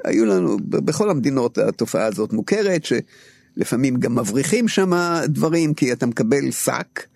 היו 0.04 0.26
לנו, 0.26 0.56
בכל 0.68 1.10
המדינות 1.10 1.58
התופעה 1.58 2.06
הזאת 2.06 2.32
מוכרת, 2.32 2.84
שלפעמים 2.84 3.96
גם 3.96 4.18
מבריחים 4.18 4.68
שם 4.68 4.92
דברים, 5.24 5.74
כי 5.74 5.92
אתה 5.92 6.06
מקבל 6.06 6.50
שק, 6.50 7.06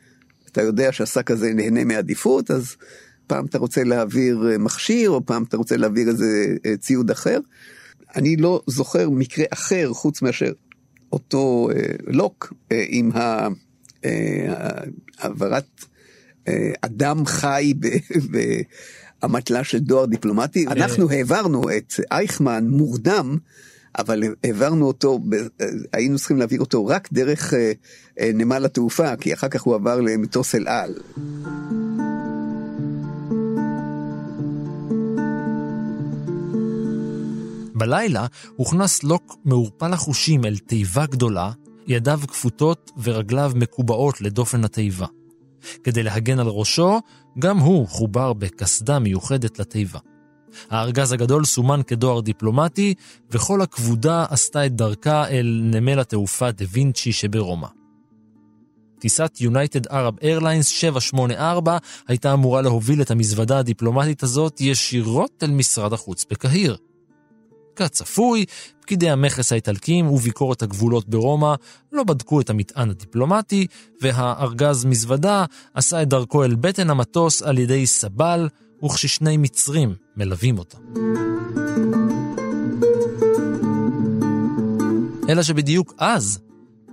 אתה 0.53 0.63
יודע 0.63 0.93
שהשק 0.93 1.31
הזה 1.31 1.53
נהנה 1.55 1.85
מעדיפות, 1.85 2.51
אז 2.51 2.77
פעם 3.27 3.47
אתה 3.47 3.59
רוצה 3.59 3.85
להעביר 3.85 4.49
אה, 4.51 4.59
מכשיר, 4.59 5.11
או 5.11 5.27
פעם 5.27 5.43
אתה 5.43 5.57
רוצה 5.57 5.77
להעביר 5.77 6.09
איזה 6.09 6.57
אה, 6.67 6.77
ציוד 6.77 7.11
אחר. 7.11 7.39
אני 8.17 8.37
לא 8.37 8.63
זוכר 8.67 9.11
מקרה 9.11 9.45
אחר 9.51 9.93
חוץ 9.93 10.23
מאשר 10.23 10.53
אותו 11.13 11.69
לוק 12.07 12.53
עם 12.71 13.11
העברת 15.19 15.85
אדם 16.81 17.27
חי 17.27 17.75
באמתלה 19.23 19.65
של 19.65 19.79
דואר 19.79 20.07
דיפלומטי. 20.07 20.67
אנחנו 20.67 21.11
העברנו 21.11 21.71
את 21.77 21.93
אייכמן 22.11 22.67
מורדם. 22.69 23.39
אבל 23.99 24.23
העברנו 24.45 24.87
אותו, 24.87 25.21
היינו 25.93 26.19
צריכים 26.19 26.37
להעביר 26.37 26.61
אותו 26.61 26.87
רק 26.87 27.09
דרך 27.13 27.55
נמל 28.21 28.65
התעופה, 28.65 29.17
כי 29.17 29.35
אחר 29.35 29.49
כך 29.49 29.63
הוא 29.63 29.75
עבר 29.75 30.01
למטוס 30.01 30.55
אל 30.55 30.69
על. 30.69 30.95
בלילה 37.77 38.27
הוכנס 38.57 39.03
לוק 39.03 39.37
מעורפל 39.45 39.93
החושים 39.93 40.45
אל 40.45 40.59
תיבה 40.59 41.07
גדולה, 41.07 41.53
ידיו 41.87 42.21
כפותות 42.29 42.91
ורגליו 43.03 43.53
מקובעות 43.55 44.21
לדופן 44.21 44.65
התיבה. 44.65 45.07
כדי 45.85 46.03
להגן 46.03 46.39
על 46.39 46.47
ראשו, 46.47 47.01
גם 47.39 47.59
הוא 47.59 47.89
חובר 47.89 48.33
בקסדה 48.33 48.99
מיוחדת 48.99 49.59
לתיבה. 49.59 49.99
הארגז 50.71 51.13
הגדול 51.13 51.45
סומן 51.45 51.81
כדואר 51.87 52.21
דיפלומטי, 52.21 52.95
וכל 53.31 53.63
הכבודה 53.63 54.25
עשתה 54.31 54.67
את 54.67 54.77
דרכה 54.77 55.29
אל 55.29 55.61
נמל 55.65 56.01
התעופה 56.01 56.51
דה 56.51 56.65
וינצ'י 56.71 57.13
שברומא. 57.13 57.69
טיסת 58.99 59.41
יונייטד 59.41 59.87
ערב 59.87 60.15
איירליינס 60.23 60.69
784 60.69 61.79
הייתה 62.09 62.33
אמורה 62.33 62.63
להוביל 62.63 63.03
את 63.03 63.11
המזוודה 63.11 63.59
הדיפלומטית 63.59 64.23
הזאת 64.23 64.61
ישירות 64.61 65.43
אל 65.43 65.51
משרד 65.51 65.93
החוץ 65.93 66.25
בקהיר. 66.31 66.77
כצפוי, 67.77 68.45
פקידי 68.81 69.11
המכס 69.11 69.53
האיטלקים 69.53 70.07
וביקורת 70.11 70.63
הגבולות 70.63 71.09
ברומא 71.09 71.55
לא 71.93 72.05
בדקו 72.05 72.41
את 72.41 72.51
המטען 72.51 72.91
הדיפלומטי, 72.91 73.67
והארגז 74.03 74.85
מזוודה 74.85 75.45
עשה 75.75 76.03
את 76.03 76.09
דרכו 76.09 76.45
אל 76.45 76.55
בטן 76.55 76.91
המטוס 76.91 77.43
על 77.43 77.59
ידי 77.59 77.87
סבל, 77.87 78.49
וכששני 78.85 79.37
מצרים 79.37 79.95
מלווים 80.17 80.59
אותה. 80.59 80.79
אלא 85.29 85.43
שבדיוק 85.43 85.95
אז 85.99 86.39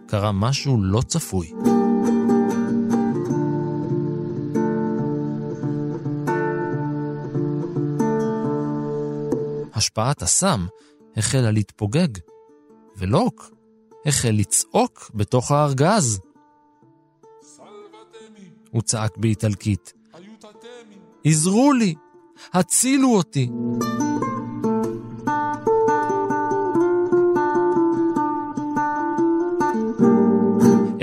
קרה 0.07 0.31
משהו 0.31 0.83
לא 0.83 1.01
צפוי. 1.01 1.53
השפעת 9.73 10.21
הסם 10.21 10.65
החלה 11.17 11.51
להתפוגג, 11.51 12.07
ולוק 12.97 13.51
החל 14.05 14.31
לצעוק 14.31 15.11
בתוך 15.13 15.51
הארגז. 15.51 16.19
הוא 18.71 18.81
צעק 18.81 19.17
באיטלקית, 19.17 19.93
עזרו 21.25 21.73
לי, 21.73 21.95
הצילו 22.53 23.15
אותי. 23.15 23.49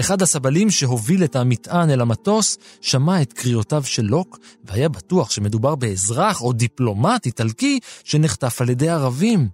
אחד 0.00 0.22
הסבלים 0.22 0.70
שהוביל 0.70 1.24
את 1.24 1.36
המטען 1.36 1.90
אל 1.90 2.00
המטוס 2.00 2.58
שמע 2.80 3.22
את 3.22 3.32
קריאותיו 3.32 3.82
של 3.84 4.02
לוק 4.02 4.38
והיה 4.64 4.88
בטוח 4.88 5.30
שמדובר 5.30 5.74
באזרח 5.74 6.42
או 6.42 6.52
דיפלומט 6.52 7.26
איטלקי 7.26 7.80
שנחטף 8.04 8.60
על 8.60 8.70
ידי 8.70 8.88
ערבים. 8.88 9.48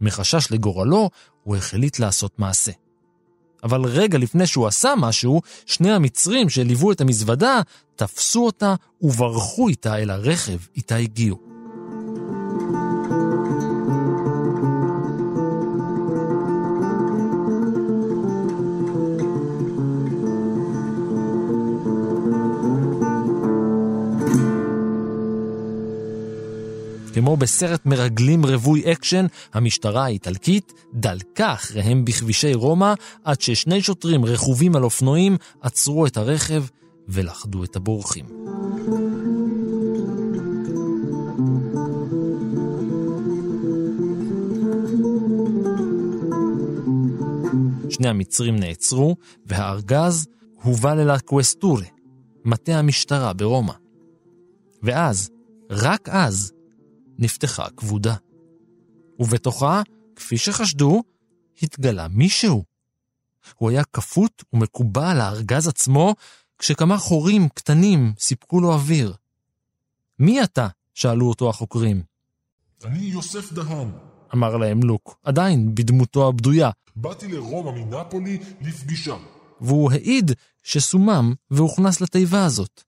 מחשש 0.00 0.50
לגורלו, 0.50 1.10
הוא 1.44 1.56
החליט 1.56 1.98
לעשות 1.98 2.38
מעשה. 2.38 2.72
אבל 3.64 3.84
רגע 3.84 4.18
לפני 4.18 4.46
שהוא 4.46 4.66
עשה 4.66 4.94
משהו, 4.98 5.40
שני 5.66 5.92
המצרים 5.92 6.48
שליוו 6.48 6.92
את 6.92 7.00
המזוודה 7.00 7.60
תפסו 7.96 8.46
אותה 8.46 8.74
וברחו 9.00 9.68
איתה 9.68 9.98
אל 9.98 10.10
הרכב 10.10 10.58
איתה 10.76 10.96
הגיעו. 10.96 11.51
כמו 27.32 27.36
בסרט 27.36 27.86
מרגלים 27.86 28.46
רווי 28.46 28.92
אקשן, 28.92 29.26
המשטרה 29.54 30.04
האיטלקית 30.04 30.72
דלקה 30.94 31.52
אחריהם 31.52 32.04
בכבישי 32.04 32.54
רומא, 32.54 32.94
עד 33.24 33.40
ששני 33.40 33.82
שוטרים 33.82 34.24
רכובים 34.24 34.76
על 34.76 34.84
אופנועים 34.84 35.36
עצרו 35.60 36.06
את 36.06 36.16
הרכב 36.16 36.64
ולכדו 37.08 37.64
את 37.64 37.76
הבורחים. 37.76 38.24
שני 47.90 48.08
המצרים 48.08 48.56
נעצרו, 48.56 49.16
והארגז 49.46 50.26
הובא 50.62 50.94
ל 50.94 51.02
la 51.02 51.17
questura, 51.17 51.86
מטה 52.44 52.78
המשטרה 52.78 53.32
ברומא. 53.32 53.74
ואז, 54.82 55.30
רק 55.70 56.08
אז, 56.08 56.52
נפתחה 57.22 57.66
כבודה. 57.76 58.14
ובתוכה, 59.18 59.82
כפי 60.16 60.38
שחשדו, 60.38 61.02
התגלה 61.62 62.08
מישהו. 62.08 62.64
הוא 63.56 63.70
היה 63.70 63.84
כפות 63.84 64.44
ומקובע 64.52 65.10
על 65.10 65.20
הארגז 65.20 65.68
עצמו, 65.68 66.14
כשכמה 66.58 66.98
חורים 66.98 67.48
קטנים 67.48 68.12
סיפקו 68.18 68.60
לו 68.60 68.72
אוויר. 68.72 69.14
מי 70.18 70.42
אתה? 70.42 70.68
שאלו 70.94 71.28
אותו 71.28 71.50
החוקרים. 71.50 72.02
אני 72.84 72.98
יוסף 72.98 73.52
דהן. 73.52 73.90
אמר 74.34 74.56
להם 74.56 74.82
לוק, 74.82 75.18
עדיין 75.22 75.74
בדמותו 75.74 76.28
הבדויה. 76.28 76.70
באתי 76.96 77.28
לרומא 77.28 77.70
מנפולי 77.70 78.38
לפגישה. 78.60 79.16
והוא 79.60 79.92
העיד 79.92 80.32
שסומם 80.62 81.34
והוכנס 81.50 82.00
לתיבה 82.00 82.44
הזאת. 82.44 82.82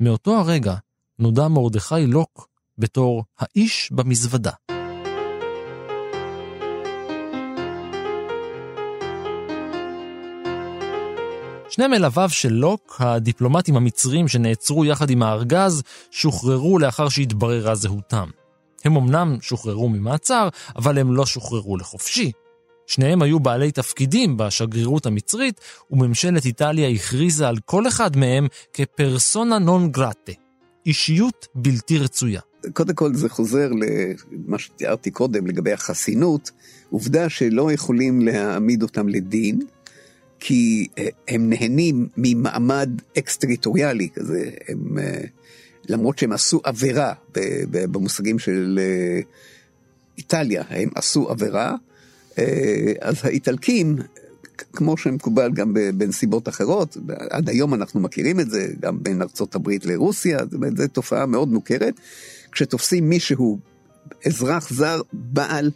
מאותו 0.00 0.38
הרגע 0.38 0.74
נודע 1.18 1.48
מרדכי 1.48 2.06
לוק 2.06 2.53
בתור 2.78 3.24
האיש 3.38 3.88
במזוודה. 3.92 4.50
שני 11.68 11.86
מלוויו 11.86 12.28
של 12.30 12.52
לוק, 12.52 12.96
הדיפלומטים 12.98 13.76
המצרים 13.76 14.28
שנעצרו 14.28 14.84
יחד 14.84 15.10
עם 15.10 15.22
הארגז, 15.22 15.82
שוחררו 16.10 16.78
לאחר 16.78 17.08
שהתבררה 17.08 17.74
זהותם. 17.74 18.28
הם 18.84 18.96
אמנם 18.96 19.36
שוחררו 19.40 19.88
ממעצר, 19.88 20.48
אבל 20.76 20.98
הם 20.98 21.16
לא 21.16 21.26
שוחררו 21.26 21.76
לחופשי. 21.76 22.32
שניהם 22.86 23.22
היו 23.22 23.40
בעלי 23.40 23.72
תפקידים 23.72 24.36
בשגרירות 24.36 25.06
המצרית, 25.06 25.60
וממשלת 25.90 26.44
איטליה 26.44 26.88
הכריזה 26.88 27.48
על 27.48 27.56
כל 27.64 27.88
אחד 27.88 28.16
מהם 28.16 28.46
כפרסונה 28.72 29.58
נון 29.58 29.90
גרטה, 29.90 30.32
אישיות 30.86 31.46
בלתי 31.54 31.98
רצויה. 31.98 32.40
קודם 32.72 32.94
כל 32.94 33.14
זה 33.14 33.28
חוזר 33.28 33.70
למה 33.72 34.58
שתיארתי 34.58 35.10
קודם 35.10 35.46
לגבי 35.46 35.72
החסינות, 35.72 36.50
עובדה 36.90 37.28
שלא 37.28 37.72
יכולים 37.72 38.20
להעמיד 38.22 38.82
אותם 38.82 39.08
לדין, 39.08 39.60
כי 40.40 40.88
אה, 40.98 41.08
הם 41.28 41.50
נהנים 41.50 42.08
ממעמד 42.16 42.90
אקסטריטוריאלי 43.18 44.08
כזה, 44.14 44.50
הם, 44.68 44.98
אה, 44.98 45.20
למרות 45.88 46.18
שהם 46.18 46.32
עשו 46.32 46.60
עבירה 46.64 47.12
במושגים 47.70 48.38
של 48.38 48.78
אה, 48.82 49.20
איטליה, 50.18 50.62
הם 50.70 50.88
עשו 50.94 51.30
עבירה, 51.30 51.74
אז 53.00 53.16
האיטלקים, 53.22 53.96
כמו 54.72 54.96
שמקובל 54.96 55.52
גם 55.52 55.74
בנסיבות 55.74 56.48
אחרות, 56.48 56.96
עד 57.30 57.48
היום 57.48 57.74
אנחנו 57.74 58.00
מכירים 58.00 58.40
את 58.40 58.50
זה, 58.50 58.68
גם 58.80 59.02
בין 59.02 59.22
ארצות 59.22 59.54
הברית 59.54 59.86
לרוסיה, 59.86 60.38
זו 60.76 60.88
תופעה 60.92 61.26
מאוד 61.26 61.48
מוכרת. 61.48 61.94
כשתופסים 62.54 63.08
מישהו, 63.08 63.58
אזרח 64.26 64.70
זר, 64.70 65.00
בעל 65.12 65.70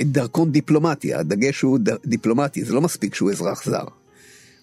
דרכון 0.00 0.52
דיפלומטי, 0.52 1.14
הדגש 1.14 1.60
הוא 1.60 1.78
דיפלומטי, 2.06 2.64
זה 2.64 2.72
לא 2.72 2.80
מספיק 2.80 3.14
שהוא 3.14 3.30
אזרח 3.30 3.64
זר. 3.64 3.84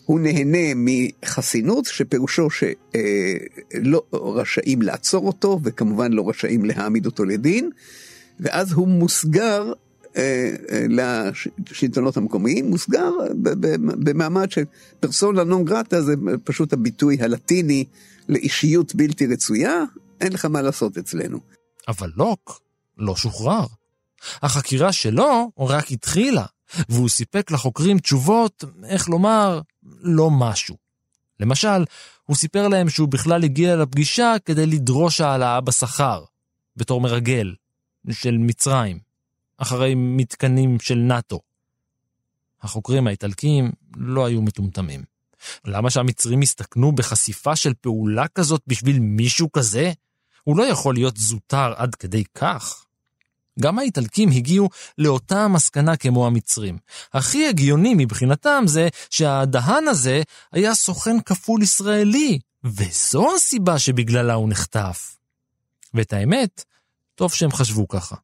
הוא 0.05 0.19
נהנה 0.19 0.73
מחסינות, 0.75 1.85
שפירושו 1.85 2.47
שלא 2.49 4.03
רשאים 4.13 4.81
לעצור 4.81 5.27
אותו, 5.27 5.59
וכמובן 5.63 6.13
לא 6.13 6.29
רשאים 6.29 6.65
להעמיד 6.65 7.05
אותו 7.05 7.25
לדין, 7.25 7.69
ואז 8.39 8.71
הוא 8.71 8.87
מוסגר 8.87 9.73
אה, 10.17 10.55
אה, 10.71 10.85
לשלטונות 10.89 12.17
המקומיים, 12.17 12.69
מוסגר 12.69 13.11
במעמד 13.81 14.51
של 14.51 14.63
פרסונה 14.99 15.43
נון 15.43 15.65
גרטה, 15.65 16.01
זה 16.01 16.13
פשוט 16.43 16.73
הביטוי 16.73 17.17
הלטיני 17.21 17.85
לאישיות 18.29 18.95
בלתי 18.95 19.27
רצויה, 19.27 19.83
אין 20.23 20.33
לך 20.33 20.45
מה 20.45 20.61
לעשות 20.61 20.97
אצלנו. 20.97 21.39
אבל 21.87 22.11
לוק 22.15 22.61
לא 22.97 23.15
שוחרר. 23.15 23.65
החקירה 24.41 24.91
שלו 24.91 25.51
רק 25.59 25.91
התחילה, 25.91 26.45
והוא 26.89 27.09
סיפק 27.09 27.51
לחוקרים 27.51 27.99
תשובות, 27.99 28.63
איך 28.85 29.09
לומר, 29.09 29.61
לא 29.83 30.29
משהו. 30.31 30.77
למשל, 31.39 31.85
הוא 32.23 32.35
סיפר 32.35 32.67
להם 32.67 32.89
שהוא 32.89 33.07
בכלל 33.07 33.43
הגיע 33.43 33.75
לפגישה 33.75 34.35
כדי 34.45 34.65
לדרוש 34.65 35.21
העלאה 35.21 35.61
בשכר, 35.61 36.23
בתור 36.75 37.01
מרגל, 37.01 37.55
של 38.11 38.37
מצרים, 38.37 38.99
אחרי 39.57 39.93
מתקנים 39.95 40.79
של 40.79 40.95
נאט"ו. 40.95 41.39
החוקרים 42.61 43.07
האיטלקים 43.07 43.71
לא 43.97 44.25
היו 44.25 44.41
מטומטמים. 44.41 45.03
למה 45.65 45.89
שהמצרים 45.89 46.41
יסתכנו 46.41 46.91
בחשיפה 46.91 47.55
של 47.55 47.73
פעולה 47.81 48.27
כזאת 48.27 48.61
בשביל 48.67 48.99
מישהו 48.99 49.51
כזה? 49.51 49.91
הוא 50.43 50.57
לא 50.57 50.63
יכול 50.63 50.93
להיות 50.93 51.17
זוטר 51.17 51.73
עד 51.75 51.95
כדי 51.95 52.23
כך. 52.35 52.85
גם 53.59 53.79
האיטלקים 53.79 54.29
הגיעו 54.31 54.69
לאותה 54.97 55.43
המסקנה 55.43 55.97
כמו 55.97 56.27
המצרים. 56.27 56.77
הכי 57.13 57.47
הגיוני 57.47 57.93
מבחינתם 57.97 58.63
זה 58.67 58.87
שהדהן 59.09 59.87
הזה 59.87 60.21
היה 60.51 60.75
סוכן 60.75 61.21
כפול 61.25 61.63
ישראלי, 61.63 62.39
וזו 62.63 63.35
הסיבה 63.35 63.79
שבגללה 63.79 64.33
הוא 64.33 64.49
נחטף. 64.49 65.17
ואת 65.93 66.13
האמת, 66.13 66.63
טוב 67.15 67.33
שהם 67.33 67.51
חשבו 67.51 67.87
ככה. 67.87 68.15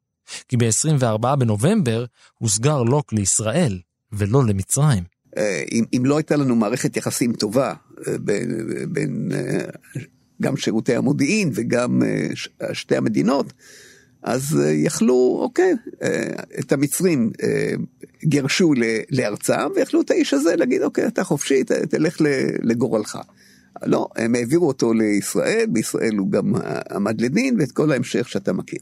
כי 0.47 0.57
ב-24 0.57 1.35
בנובמבר 1.35 2.05
הוסגר 2.39 2.83
לוק 2.83 3.13
לישראל, 3.13 3.79
ולא 4.11 4.45
למצרים. 4.45 5.03
אה, 5.37 5.63
אם, 5.71 5.83
אם 5.97 6.05
לא 6.05 6.17
הייתה 6.17 6.35
לנו 6.35 6.55
מערכת 6.55 6.97
יחסים 6.97 7.33
טובה 7.33 7.73
אה, 8.07 8.17
בין, 8.17 8.67
בין 8.89 9.31
אה, 9.33 10.01
גם 10.41 10.57
שירותי 10.57 10.95
המודיעין 10.95 11.51
וגם 11.53 12.01
שתי 12.73 12.95
המדינות, 12.95 13.53
אז 14.23 14.59
יכלו, 14.73 15.39
אוקיי, 15.41 15.73
את 16.59 16.71
המצרים 16.71 17.31
גירשו 18.25 18.73
לארצם, 19.11 19.67
ויכלו 19.75 20.01
את 20.01 20.11
האיש 20.11 20.33
הזה 20.33 20.55
להגיד, 20.55 20.81
אוקיי, 20.83 21.07
אתה 21.07 21.23
חופשי, 21.23 21.63
תלך 21.63 22.17
לגורלך. 22.63 23.17
לא, 23.85 24.07
הם 24.15 24.35
העבירו 24.35 24.67
אותו 24.67 24.93
לישראל, 24.93 25.65
בישראל 25.69 26.15
הוא 26.17 26.31
גם 26.31 26.53
עמד 26.91 27.21
לדין, 27.21 27.55
ואת 27.59 27.71
כל 27.71 27.91
ההמשך 27.91 28.29
שאתה 28.29 28.53
מכיר. 28.53 28.79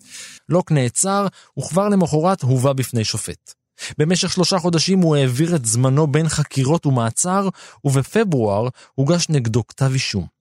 לוק 0.49 0.71
נעצר, 0.71 1.27
וכבר 1.59 1.89
למחרת 1.89 2.41
הובא 2.41 2.73
בפני 2.73 3.03
שופט. 3.03 3.53
במשך 3.97 4.31
שלושה 4.31 4.59
חודשים 4.59 4.99
הוא 4.99 5.15
העביר 5.15 5.55
את 5.55 5.65
זמנו 5.65 6.07
בין 6.07 6.29
חקירות 6.29 6.85
ומעצר, 6.85 7.49
ובפברואר 7.83 8.67
הוגש 8.95 9.29
נגדו 9.29 9.67
כתב 9.67 9.89
אישום. 9.93 10.36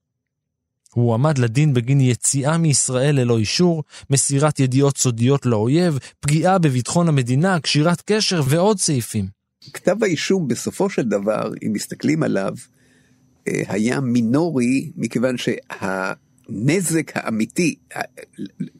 הוא 0.96 1.14
עמד 1.14 1.38
לדין 1.38 1.74
בגין 1.74 2.00
יציאה 2.00 2.58
מישראל 2.58 3.20
ללא 3.20 3.38
אישור, 3.38 3.84
מסירת 4.10 4.60
ידיעות 4.60 4.96
סודיות 4.96 5.46
לאויב, 5.46 5.98
פגיעה 6.20 6.58
בביטחון 6.58 7.08
המדינה, 7.08 7.60
קשירת 7.60 8.02
קשר 8.06 8.40
ועוד 8.48 8.78
סעיפים. 8.78 9.26
כתב 9.72 9.96
האישום 10.02 10.48
בסופו 10.48 10.90
של 10.90 11.02
דבר, 11.02 11.52
אם 11.66 11.72
מסתכלים 11.72 12.22
עליו, 12.22 12.54
אה, 13.48 13.62
היה 13.68 14.00
מינורי, 14.00 14.90
מכיוון 14.96 15.38
שה... 15.38 15.52
הנזק 16.48 17.12
האמיתי, 17.14 17.74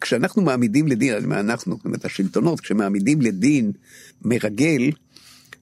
כשאנחנו 0.01 0.43
מעמידים 0.43 0.89
לדין, 0.89 1.33
אנחנו, 1.33 1.77
זאת 1.77 1.85
אומרת 1.85 2.05
השלטונות, 2.05 2.61
כשמעמידים 2.61 3.21
לדין 3.21 3.73
מרגל, 4.23 4.91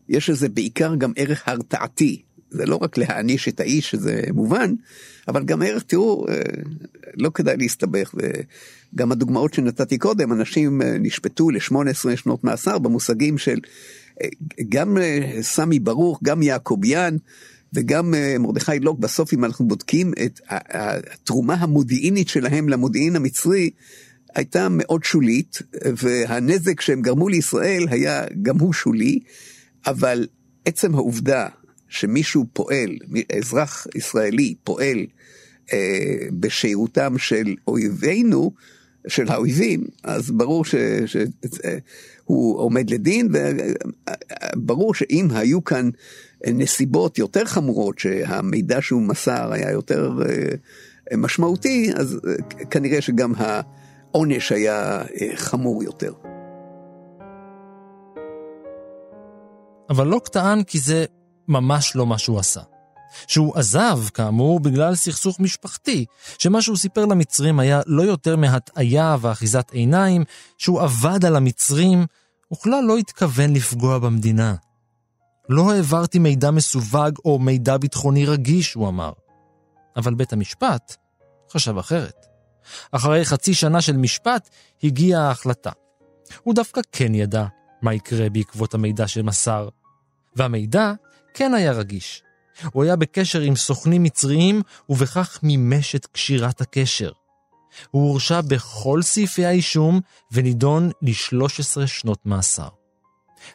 יש 0.09 0.31
לזה 0.31 0.49
בעיקר 0.49 0.95
גם 0.95 1.13
ערך 1.17 1.49
הרתעתי. 1.49 2.23
זה 2.55 2.67
לא 2.67 2.77
רק 2.77 2.99
להעניש 2.99 3.49
את 3.49 3.61
האיש, 3.61 3.91
שזה 3.91 4.23
מובן, 4.33 4.75
אבל 5.29 5.45
גם 5.45 5.63
ערך, 5.63 5.83
תראו, 5.83 6.27
אה, 6.29 6.35
לא 7.15 7.31
כדאי 7.35 7.57
להסתבך. 7.57 8.15
וגם 8.15 9.13
הדוגמאות 9.13 9.55
שנתתי 9.55 9.99
קודם, 9.99 10.33
אנשים 10.33 10.83
אה, 10.83 10.99
נשפטו 10.99 11.51
ל-18 11.51 12.17
שנות 12.17 12.45
מאסר 12.45 12.79
במושגים 12.79 13.39
של 13.39 13.59
אה, 14.23 14.29
גם 14.69 14.97
סמי 15.41 15.79
ברוך, 15.79 16.21
גם 16.23 16.43
יעקוביאן, 16.43 17.17
וגם 17.73 18.15
מרדכי 18.41 18.79
לוק, 18.81 18.99
בסוף 18.99 19.33
אם 19.33 19.45
אנחנו 19.45 19.69
בודקים 19.69 20.13
את 20.25 20.41
התרומה 20.49 21.55
המודיעינית 21.55 22.29
שלהם 22.29 22.69
למודיעין 22.69 23.17
המצרי, 23.17 23.71
הייתה 24.35 24.69
מאוד 24.71 25.05
שולית, 25.05 25.63
והנזק 25.97 26.81
שהם 26.81 27.03
גרמו 27.03 27.29
לישראל 27.29 27.87
היה 27.91 28.25
גם 28.43 28.59
הוא 28.59 28.73
שולי, 28.73 29.19
אבל 29.87 30.27
עצם 30.65 30.95
העובדה 30.95 31.47
שמישהו 31.95 32.47
פועל, 32.53 32.91
אזרח 33.39 33.87
ישראלי 33.95 34.55
פועל 34.65 35.07
אה, 35.73 36.27
בשירותם 36.33 37.19
של 37.19 37.55
אויבינו, 37.69 38.53
של 39.09 39.29
האויבים, 39.29 39.85
אז 40.03 40.31
ברור 40.31 40.65
שהוא 40.65 42.59
עומד 42.59 42.91
לדין, 42.91 43.29
וברור 44.55 44.95
שאם 44.95 45.29
היו 45.31 45.65
כאן 45.65 45.91
נסיבות 46.47 47.19
יותר 47.19 47.45
חמורות, 47.45 47.99
שהמידע 47.99 48.79
שהוא 48.81 49.03
מסר 49.03 49.53
היה 49.53 49.71
יותר 49.71 50.13
אה, 50.29 51.17
משמעותי, 51.17 51.91
אז 51.97 52.21
אה, 52.29 52.65
כנראה 52.71 53.01
שגם 53.01 53.33
העונש 53.39 54.53
היה 54.53 55.03
אה, 55.03 55.31
חמור 55.35 55.83
יותר. 55.83 56.13
אבל 59.91 60.07
לוק 60.07 60.29
טען 60.29 60.63
כי 60.63 60.79
זה 60.79 61.05
ממש 61.49 61.97
לא 61.97 62.07
מה 62.07 62.19
שהוא 62.19 62.39
עשה. 62.39 62.61
שהוא 63.27 63.57
עזב, 63.57 63.99
כאמור, 64.15 64.61
בגלל 64.61 64.95
סכסוך 64.95 65.41
משפחתי, 65.41 66.05
שמה 66.39 66.63
שהוא 66.63 66.77
סיפר 66.77 67.07
למצרים 67.07 67.61
היה 67.61 67.81
לא 67.87 68.03
יותר 68.03 68.37
מהטעיה 68.37 69.17
ואחיזת 69.21 69.71
עיניים, 69.73 70.25
שהוא 70.59 70.83
עבד 70.83 71.25
על 71.25 71.37
המצרים, 71.37 72.07
וכלל 72.53 72.85
לא 72.85 72.97
התכוון 72.97 73.53
לפגוע 73.53 73.99
במדינה. 73.99 74.55
לא 75.49 75.73
העברתי 75.73 76.19
מידע 76.19 76.51
מסווג 76.51 77.19
או 77.25 77.39
מידע 77.39 77.77
ביטחוני 77.77 78.27
רגיש, 78.27 78.75
הוא 78.75 78.89
אמר. 78.89 79.13
אבל 79.97 80.15
בית 80.15 80.33
המשפט 80.33 80.97
חשב 81.53 81.79
אחרת. 81.79 82.27
אחרי 82.93 83.25
חצי 83.25 83.55
שנה 83.55 83.81
של 83.81 83.97
משפט 83.97 84.49
הגיעה 84.83 85.29
ההחלטה. 85.29 85.71
הוא 86.43 86.55
דווקא 86.55 86.81
כן 86.93 87.15
ידע 87.15 87.47
מה 87.83 87.95
יקרה 87.95 88.31
בעקבות 88.31 88.75
המידע 88.75 89.09
שמסר. 89.09 89.69
והמידע 90.37 90.93
כן 91.35 91.55
היה 91.55 91.73
רגיש. 91.73 92.23
הוא 92.73 92.85
היה 92.85 92.97
בקשר 92.97 93.41
עם 93.41 93.57
סוכנים 93.57 94.03
מצריים, 94.03 94.63
ובכך 94.89 95.39
מימש 95.43 95.95
את 95.95 96.07
קשירת 96.07 96.61
הקשר. 96.61 97.13
הוא 97.91 98.09
הורשע 98.09 98.41
בכל 98.41 99.03
סעיפי 99.03 99.45
האישום 99.45 100.01
ונידון 100.33 100.91
ל-13 101.03 101.87
שנות 101.87 102.27
מאסר. 102.27 102.69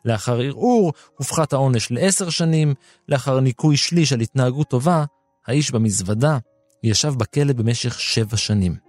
לאחר 0.05 0.39
ערעור 0.39 0.93
הופחת 1.17 1.53
העונש 1.53 1.91
לעשר 1.91 2.29
שנים, 2.29 2.73
לאחר 3.09 3.39
ניקוי 3.39 3.77
שליש 3.77 4.13
על 4.13 4.19
התנהגות 4.19 4.69
טובה, 4.69 5.05
האיש 5.47 5.71
במזוודה 5.71 6.37
ישב 6.83 7.13
בכלא 7.17 7.53
במשך 7.53 7.99
שבע 7.99 8.37
שנים. 8.37 8.88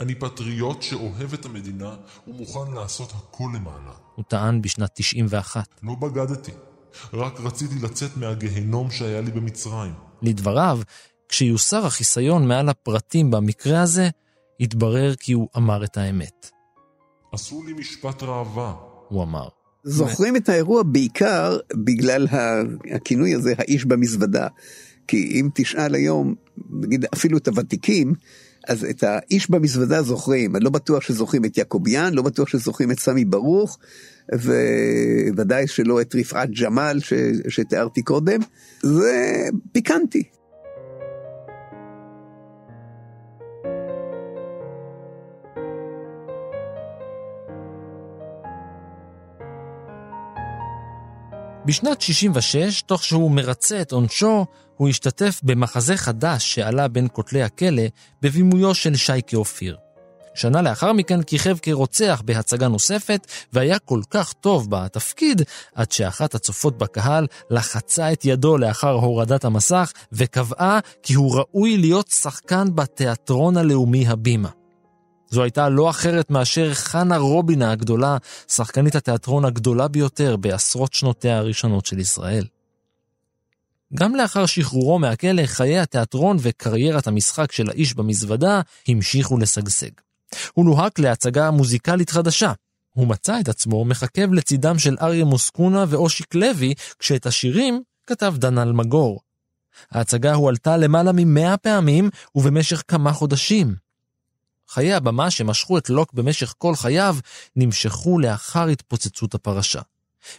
אני 0.00 0.14
פטריוט 0.14 0.82
שאוהב 0.82 1.32
את 1.34 1.44
המדינה 1.44 1.96
ומוכן 2.26 2.72
לעשות 2.74 3.12
הכל 3.16 3.44
למענה. 3.54 3.92
הוא 4.14 4.24
טען 4.28 4.62
בשנת 4.62 4.90
91. 4.94 5.68
לא 5.82 5.94
בגדתי, 5.94 6.52
רק 7.12 7.40
רציתי 7.40 7.74
לצאת 7.82 8.16
מהגהנום 8.16 8.90
שהיה 8.90 9.20
לי 9.20 9.30
במצרים. 9.30 9.92
לדבריו, 10.22 10.78
כשיוסר 11.28 11.86
החיסיון 11.86 12.48
מעל 12.48 12.68
הפרטים 12.68 13.30
במקרה 13.30 13.82
הזה, 13.82 14.08
התברר 14.60 15.14
כי 15.14 15.32
הוא 15.32 15.48
אמר 15.56 15.84
את 15.84 15.96
האמת. 15.96 16.50
עשו 17.32 17.62
לי 17.62 17.72
משפט 17.72 18.22
ראווה. 18.22 18.74
הוא 19.08 19.22
אמר. 19.22 19.48
זוכרים 19.84 20.36
את 20.36 20.48
האירוע 20.48 20.82
בעיקר 20.82 21.58
בגלל 21.84 22.26
הכינוי 22.94 23.34
הזה, 23.34 23.54
האיש 23.58 23.84
במזוודה. 23.84 24.48
כי 25.08 25.40
אם 25.40 25.48
תשאל 25.54 25.94
היום, 25.94 26.34
נגיד 26.70 27.04
אפילו 27.14 27.38
את 27.38 27.48
הוותיקים, 27.48 28.14
אז 28.66 28.84
את 28.84 29.02
האיש 29.02 29.50
במזוודה 29.50 30.02
זוכרים, 30.02 30.56
אני 30.56 30.64
לא 30.64 30.70
בטוח 30.70 31.02
שזוכרים 31.02 31.44
את 31.44 31.58
יעקוביאן, 31.58 32.14
לא 32.14 32.22
בטוח 32.22 32.48
שזוכרים 32.48 32.90
את 32.90 33.00
סמי 33.00 33.24
ברוך, 33.24 33.78
וודאי 35.36 35.66
שלא 35.66 36.00
את 36.00 36.14
רפעת 36.14 36.50
ג'מאל 36.50 37.00
ש... 37.00 37.12
שתיארתי 37.48 38.02
קודם, 38.02 38.40
זה 38.82 39.48
פיקנטי. 39.72 40.22
בשנת 51.66 52.00
66, 52.00 52.82
תוך 52.82 53.04
שהוא 53.04 53.30
מרצה 53.30 53.80
את 53.80 53.92
עונשו, 53.92 54.46
הוא 54.76 54.88
השתתף 54.88 55.40
במחזה 55.42 55.96
חדש 55.96 56.54
שעלה 56.54 56.88
בין 56.88 57.08
כותלי 57.12 57.42
הכלא 57.42 57.82
בבימויו 58.22 58.74
של 58.74 58.96
שייקה 58.96 59.36
אופיר. 59.36 59.76
שנה 60.34 60.62
לאחר 60.62 60.92
מכן 60.92 61.22
כיכב 61.22 61.56
כרוצח 61.62 62.22
בהצגה 62.24 62.68
נוספת, 62.68 63.26
והיה 63.52 63.78
כל 63.78 64.00
כך 64.10 64.32
טוב 64.32 64.70
בתפקיד, 64.70 65.42
עד 65.74 65.92
שאחת 65.92 66.34
הצופות 66.34 66.78
בקהל 66.78 67.26
לחצה 67.50 68.12
את 68.12 68.24
ידו 68.24 68.58
לאחר 68.58 68.92
הורדת 68.92 69.44
המסך, 69.44 69.92
וקבעה 70.12 70.78
כי 71.02 71.14
הוא 71.14 71.38
ראוי 71.38 71.76
להיות 71.76 72.08
שחקן 72.08 72.74
בתיאטרון 72.74 73.56
הלאומי 73.56 74.08
הבימה. 74.08 74.48
זו 75.36 75.42
הייתה 75.42 75.68
לא 75.68 75.90
אחרת 75.90 76.30
מאשר 76.30 76.74
חנה 76.74 77.16
רובינה 77.16 77.72
הגדולה, 77.72 78.16
שחקנית 78.48 78.94
התיאטרון 78.94 79.44
הגדולה 79.44 79.88
ביותר 79.88 80.36
בעשרות 80.36 80.92
שנותיה 80.92 81.38
הראשונות 81.38 81.86
של 81.86 81.98
ישראל. 81.98 82.44
גם 83.94 84.14
לאחר 84.14 84.46
שחרורו 84.46 84.98
מהכלא, 84.98 85.46
חיי 85.46 85.78
התיאטרון 85.78 86.36
וקריירת 86.40 87.06
המשחק 87.06 87.52
של 87.52 87.70
האיש 87.70 87.94
במזוודה 87.94 88.60
המשיכו 88.88 89.38
לשגשג. 89.38 89.90
הוא 90.54 90.66
לוהק 90.66 90.98
להצגה 90.98 91.50
מוזיקלית 91.50 92.10
חדשה. 92.10 92.52
הוא 92.94 93.06
מצא 93.06 93.40
את 93.40 93.48
עצמו 93.48 93.84
מחכב 93.84 94.32
לצידם 94.32 94.78
של 94.78 94.96
אריה 95.00 95.24
מוסקונה 95.24 95.84
ואושיק 95.88 96.34
לוי, 96.34 96.74
כשאת 96.98 97.26
השירים 97.26 97.82
כתב 98.06 98.34
דן 98.38 98.58
אלמגור. 98.58 99.20
ההצגה 99.90 100.34
הועלתה 100.34 100.76
למעלה 100.76 101.10
ממאה 101.14 101.56
פעמים 101.56 102.10
ובמשך 102.34 102.82
כמה 102.88 103.12
חודשים. 103.12 103.85
חיי 104.68 104.94
הבמה 104.94 105.30
שמשכו 105.30 105.78
את 105.78 105.90
לוק 105.90 106.12
במשך 106.12 106.54
כל 106.58 106.76
חייו 106.76 107.16
נמשכו 107.56 108.18
לאחר 108.18 108.66
התפוצצות 108.66 109.34
הפרשה. 109.34 109.80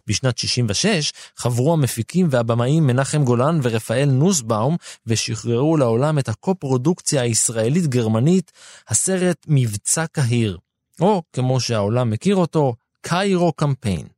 בשנת 0.07 0.37
66 0.37 1.13
חברו 1.35 1.73
המפיקים 1.73 2.27
והבמאים 2.31 2.87
מנחם 2.87 3.23
גולן 3.23 3.59
ורפאל 3.63 4.09
נוסבאום 4.11 4.77
ושחררו 5.07 5.77
לעולם 5.77 6.19
את 6.19 6.29
הקו-פרודוקציה 6.29 7.21
הישראלית-גרמנית, 7.21 8.51
הסרט 8.87 9.45
מבצע 9.47 10.07
קהיר, 10.07 10.57
או 11.01 11.21
כמו 11.33 11.59
שהעולם 11.59 12.09
מכיר 12.09 12.35
אותו, 12.35 12.75
קיירו 13.01 13.53
קמפיין. 13.53 14.16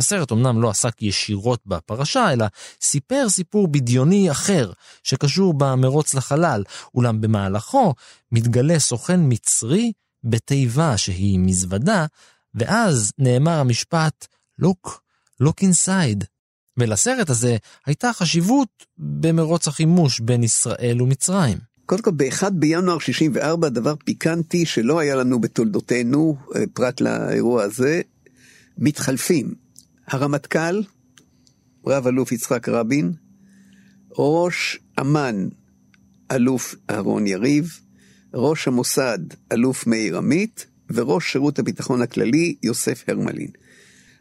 הסרט 0.00 0.32
אמנם 0.32 0.62
לא 0.62 0.70
עסק 0.70 1.02
ישירות 1.02 1.60
בפרשה, 1.66 2.32
אלא 2.32 2.46
סיפר 2.80 3.28
סיפור 3.28 3.68
בדיוני 3.68 4.30
אחר, 4.30 4.72
שקשור 5.02 5.54
במרוץ 5.54 6.14
לחלל, 6.14 6.64
אולם 6.94 7.20
במהלכו 7.20 7.94
מתגלה 8.32 8.78
סוכן 8.78 9.20
מצרי 9.22 9.92
בתיבה 10.24 10.96
שהיא 10.96 11.38
מזוודה, 11.38 12.06
ואז 12.54 13.12
נאמר 13.18 13.58
המשפט, 13.58 14.26
לוק, 14.58 15.02
לוק 15.40 15.62
אינסייד. 15.62 16.24
ולסרט 16.76 17.30
הזה 17.30 17.56
הייתה 17.86 18.12
חשיבות 18.12 18.68
במרוץ 18.98 19.68
החימוש 19.68 20.20
בין 20.20 20.42
ישראל 20.42 21.02
ומצרים. 21.02 21.58
קודם 21.86 22.02
כל, 22.02 22.10
ב-1 22.16 22.50
בינואר 22.50 22.98
64, 22.98 23.68
דבר 23.68 23.94
פיקנטי 24.04 24.66
שלא 24.66 24.98
היה 24.98 25.14
לנו 25.14 25.40
בתולדותינו, 25.40 26.36
אה, 26.56 26.64
פרט 26.74 27.00
לאירוע 27.00 27.62
הזה, 27.62 28.00
מתחלפים. 28.78 29.54
הרמטכ"ל, 30.10 30.82
רב 31.86 32.06
אלוף 32.06 32.32
יצחק 32.32 32.68
רבין, 32.68 33.12
ראש 34.18 34.78
אמ"ן, 35.00 35.48
אלוף 36.32 36.74
אהרון 36.90 37.26
יריב, 37.26 37.80
ראש 38.34 38.68
המוסד, 38.68 39.18
אלוף 39.52 39.86
מאיר 39.86 40.18
עמית, 40.18 40.66
וראש 40.90 41.32
שירות 41.32 41.58
הביטחון 41.58 42.02
הכללי, 42.02 42.54
יוסף 42.62 43.04
הרמלין. 43.08 43.50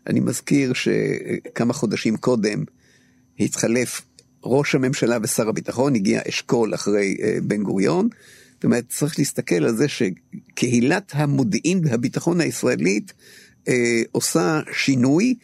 אני 0.08 0.20
מזכיר 0.20 0.74
שכמה 0.74 1.74
חודשים 1.74 2.18
קודם 2.18 2.64
התחלף 3.40 4.02
ראש 4.44 4.76
הממשלה 4.76 5.18
ושר 5.24 5.50
הביטחון, 5.50 5.96
הגיע 5.96 6.22
אשכול 6.30 6.74
אחרי 6.76 7.18
אה, 7.22 7.38
בן 7.44 7.64
גוריון. 7.64 8.10
זאת 8.54 8.64
אומרת, 8.64 8.86
צריך 8.90 9.20
להסתכל 9.20 9.64
על 9.64 9.76
זה 9.76 9.86
שקהילת 9.88 11.12
המודיעין 11.16 11.82
והביטחון 11.84 12.42
הישראלית 12.42 13.14
אה, 13.68 14.02
עושה 14.12 14.62
שינוי, 14.74 15.36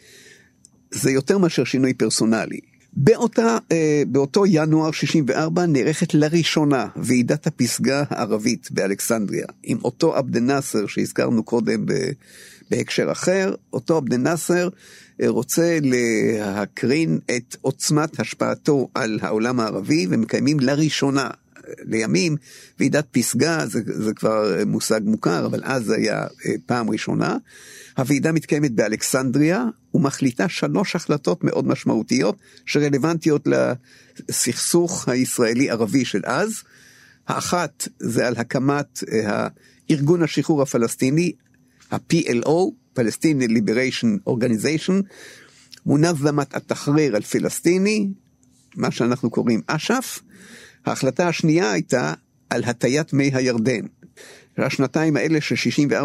זה 0.96 1.10
יותר 1.10 1.38
מאשר 1.38 1.64
שינוי 1.64 1.94
פרסונלי. 1.94 2.60
באותה, 2.92 3.58
אה, 3.72 4.02
באותו 4.08 4.46
ינואר 4.46 4.90
64 4.90 5.66
נערכת 5.66 6.14
לראשונה 6.14 6.86
ועידת 6.96 7.46
הפסגה 7.46 8.04
הערבית 8.10 8.68
באלכסנדריה, 8.70 9.46
עם 9.62 9.78
אותו 9.84 10.16
עבד 10.16 10.36
נאסר 10.36 10.86
שהזכרנו 10.86 11.42
קודם 11.42 11.86
בהקשר 12.70 13.12
אחר, 13.12 13.54
אותו 13.72 13.96
עבד 13.96 14.14
נאסר 14.14 14.68
אה, 15.22 15.28
רוצה 15.28 15.78
להקרין 15.82 17.18
את 17.36 17.56
עוצמת 17.60 18.20
השפעתו 18.20 18.88
על 18.94 19.18
העולם 19.22 19.60
הערבי 19.60 20.06
ומקיימים 20.10 20.60
לראשונה 20.60 21.30
לימים, 21.84 22.36
ועידת 22.78 23.06
פסגה 23.10 23.66
זה, 23.66 23.80
זה 23.84 24.14
כבר 24.14 24.62
מושג 24.66 25.00
מוכר, 25.04 25.46
אבל 25.46 25.60
אז 25.64 25.84
זה 25.84 25.96
היה 25.96 26.22
אה, 26.22 26.52
פעם 26.66 26.90
ראשונה. 26.90 27.36
הוועידה 27.96 28.32
מתקיימת 28.32 28.72
באלכסנדריה 28.72 29.64
ומחליטה 29.94 30.48
שלוש 30.48 30.96
החלטות 30.96 31.44
מאוד 31.44 31.66
משמעותיות 31.66 32.36
שרלוונטיות 32.66 33.48
לסכסוך 34.28 35.08
הישראלי-ערבי 35.08 36.04
של 36.04 36.20
אז. 36.24 36.52
האחת 37.28 37.88
זה 38.00 38.26
על 38.26 38.34
הקמת 38.36 39.04
ארגון 39.90 40.22
השחרור 40.22 40.62
הפלסטיני, 40.62 41.32
ה-PLO, 41.90 42.70
Palestinian 42.98 43.50
Liberation 43.50 44.30
Organization, 44.30 44.92
מונזמת 45.86 46.54
התחריר 46.54 47.16
אל-פלסטיני, 47.16 48.08
מה 48.76 48.90
שאנחנו 48.90 49.30
קוראים 49.30 49.60
אש"ף. 49.66 50.20
ההחלטה 50.86 51.28
השנייה 51.28 51.72
הייתה 51.72 52.12
על 52.50 52.64
הטיית 52.64 53.12
מי 53.12 53.30
הירדן. 53.34 53.86
השנתיים 54.58 55.16
האלה 55.16 55.40
של 55.40 55.54
64-66 55.54 55.98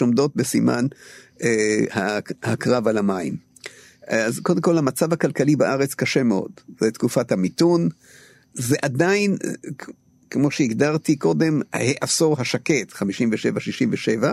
עומדות 0.00 0.36
בסימן 0.36 0.86
אה, 1.42 2.18
הקרב 2.42 2.88
על 2.88 2.98
המים. 2.98 3.36
אז 4.06 4.40
קודם 4.40 4.60
כל 4.60 4.78
המצב 4.78 5.12
הכלכלי 5.12 5.56
בארץ 5.56 5.94
קשה 5.94 6.22
מאוד, 6.22 6.50
זה 6.80 6.90
תקופת 6.90 7.32
המיתון, 7.32 7.88
זה 8.54 8.76
עדיין, 8.82 9.36
כמו 10.30 10.50
שהגדרתי 10.50 11.16
קודם, 11.16 11.60
העשור 11.72 12.36
השקט, 12.40 12.92
57-67, 12.92 14.26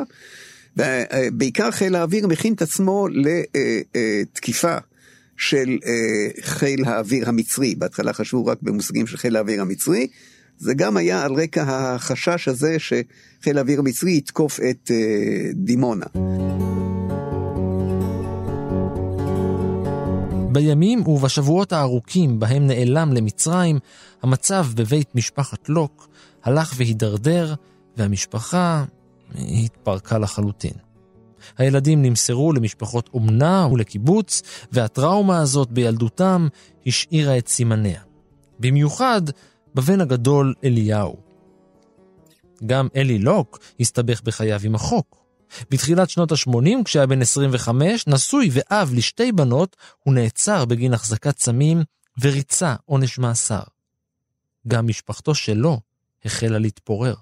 ובעיקר 0.78 1.72
חיל 1.72 1.96
האוויר 1.96 2.28
מכין 2.28 2.54
את 2.54 2.62
עצמו 2.62 3.08
לתקיפה 3.08 4.78
של 5.38 5.78
אה, 5.86 6.42
חיל 6.42 6.86
האוויר 6.86 7.30
המצרי, 7.30 7.76
בהתחלה 7.76 8.14
חשבו 8.14 8.46
רק 8.46 8.58
במושגים 8.62 9.08
של 9.08 9.18
חיל 9.18 9.36
האוויר 9.36 9.62
המצרי, 9.62 10.08
זה 10.58 10.74
גם 10.74 10.98
היה 10.98 11.24
על 11.24 11.34
רקע 11.34 11.64
החשש 11.68 12.48
הזה 12.48 12.78
שחיל 12.80 13.58
האוויר 13.58 13.80
המצרי 13.80 14.18
יתקוף 14.18 14.60
את 14.60 14.92
אה, 14.92 15.50
דימונה. 15.54 16.06
בימים 20.52 21.08
ובשבועות 21.08 21.74
הארוכים 21.74 22.40
בהם 22.40 22.68
נעלם 22.68 23.14
למצרים, 23.14 23.80
המצב 24.22 24.66
בבית 24.76 25.16
משפחת 25.16 25.70
לוק 25.70 26.08
הלך 26.44 26.74
והידרדר, 26.78 27.54
והמשפחה 27.98 28.86
התפרקה 29.36 30.18
לחלוטין. 30.18 30.87
הילדים 31.58 32.02
נמסרו 32.02 32.54
למשפחות 32.54 33.10
אומנה 33.14 33.68
ולקיבוץ, 33.72 34.42
והטראומה 34.72 35.38
הזאת 35.38 35.72
בילדותם 35.72 36.48
השאירה 36.86 37.38
את 37.38 37.48
סימניה. 37.48 38.02
במיוחד 38.60 39.22
בבן 39.76 40.02
הגדול 40.02 40.54
אליהו. 40.64 41.16
גם 42.66 42.88
אלי 42.96 43.20
לוק 43.20 43.60
הסתבך 43.80 44.22
בחייו 44.22 44.60
עם 44.64 44.76
החוק. 44.76 45.18
בתחילת 45.70 46.10
שנות 46.10 46.32
ה-80, 46.32 46.84
כשהיה 46.86 47.06
בן 47.06 47.22
25, 47.22 48.08
נשוי 48.08 48.50
ואב 48.52 48.92
לשתי 48.94 49.32
בנות, 49.32 49.76
הוא 50.04 50.14
נעצר 50.14 50.66
בגין 50.66 50.94
החזקת 50.94 51.40
סמים 51.40 51.84
וריצה 52.22 52.76
עונש 52.86 53.20
מאסר. 53.20 53.62
גם 54.68 54.88
משפחתו 54.88 55.36
שלו 55.36 55.80
החלה 56.28 56.60
להתפורר. 56.60 57.14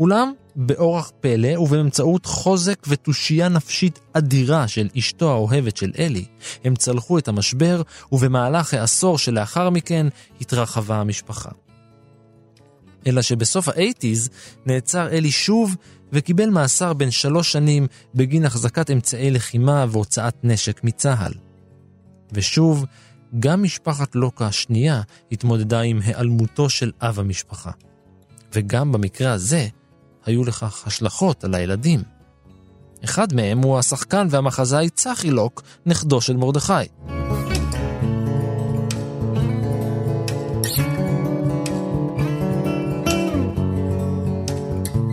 אולם, 0.00 0.32
באורח 0.56 1.12
פלא 1.20 1.58
ובאמצעות 1.58 2.26
חוזק 2.26 2.86
ותושייה 2.88 3.48
נפשית 3.48 4.00
אדירה 4.12 4.68
של 4.68 4.88
אשתו 4.98 5.30
האוהבת 5.30 5.76
של 5.76 5.92
אלי, 5.98 6.24
הם 6.64 6.74
צלחו 6.74 7.18
את 7.18 7.28
המשבר, 7.28 7.82
ובמהלך 8.12 8.74
העשור 8.74 9.18
שלאחר 9.18 9.70
מכן 9.70 10.06
התרחבה 10.40 10.96
המשפחה. 10.96 11.50
אלא 13.06 13.22
שבסוף 13.22 13.68
האייטיז 13.68 14.30
נעצר 14.66 15.08
אלי 15.08 15.30
שוב 15.30 15.76
וקיבל 16.12 16.50
מאסר 16.50 16.92
בן 16.92 17.10
שלוש 17.10 17.52
שנים 17.52 17.86
בגין 18.14 18.44
החזקת 18.44 18.90
אמצעי 18.90 19.30
לחימה 19.30 19.86
והוצאת 19.88 20.34
נשק 20.44 20.84
מצה"ל. 20.84 21.32
ושוב, 22.32 22.86
גם 23.38 23.62
משפחת 23.62 24.14
לוקה 24.14 24.46
השנייה 24.46 25.02
התמודדה 25.32 25.80
עם 25.80 26.00
היעלמותו 26.04 26.68
של 26.68 26.90
אב 27.00 27.20
המשפחה. 27.20 27.70
וגם 28.52 28.92
במקרה 28.92 29.32
הזה 29.32 29.66
היו 30.26 30.44
לכך 30.44 30.86
השלכות 30.86 31.44
על 31.44 31.54
הילדים. 31.54 32.02
אחד 33.04 33.34
מהם 33.34 33.58
הוא 33.58 33.78
השחקן 33.78 34.26
והמחזאי 34.30 34.90
צחי 34.90 35.30
לוק, 35.30 35.62
נכדו 35.86 36.20
של 36.20 36.36
מרדכי. 36.36 36.72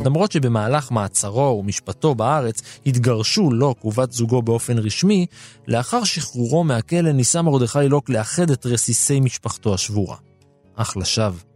למרות 0.05 0.31
שבמהלך 0.31 0.91
מעצרו 0.91 1.59
ומשפטו 1.59 2.15
בארץ 2.15 2.61
התגרשו 2.85 3.51
לוק 3.51 3.85
ובת 3.85 4.11
זוגו 4.11 4.41
באופן 4.41 4.77
רשמי, 4.77 5.25
לאחר 5.67 6.03
שחרורו 6.03 6.63
מהכלא 6.63 7.11
ניסה 7.11 7.41
מרדכי 7.41 7.89
לוק 7.89 8.09
לאחד 8.09 8.51
את 8.51 8.65
רסיסי 8.65 9.19
משפחתו 9.19 9.73
השבורה. 9.73 10.15
אך 10.75 10.97
לשווא. 10.97 11.48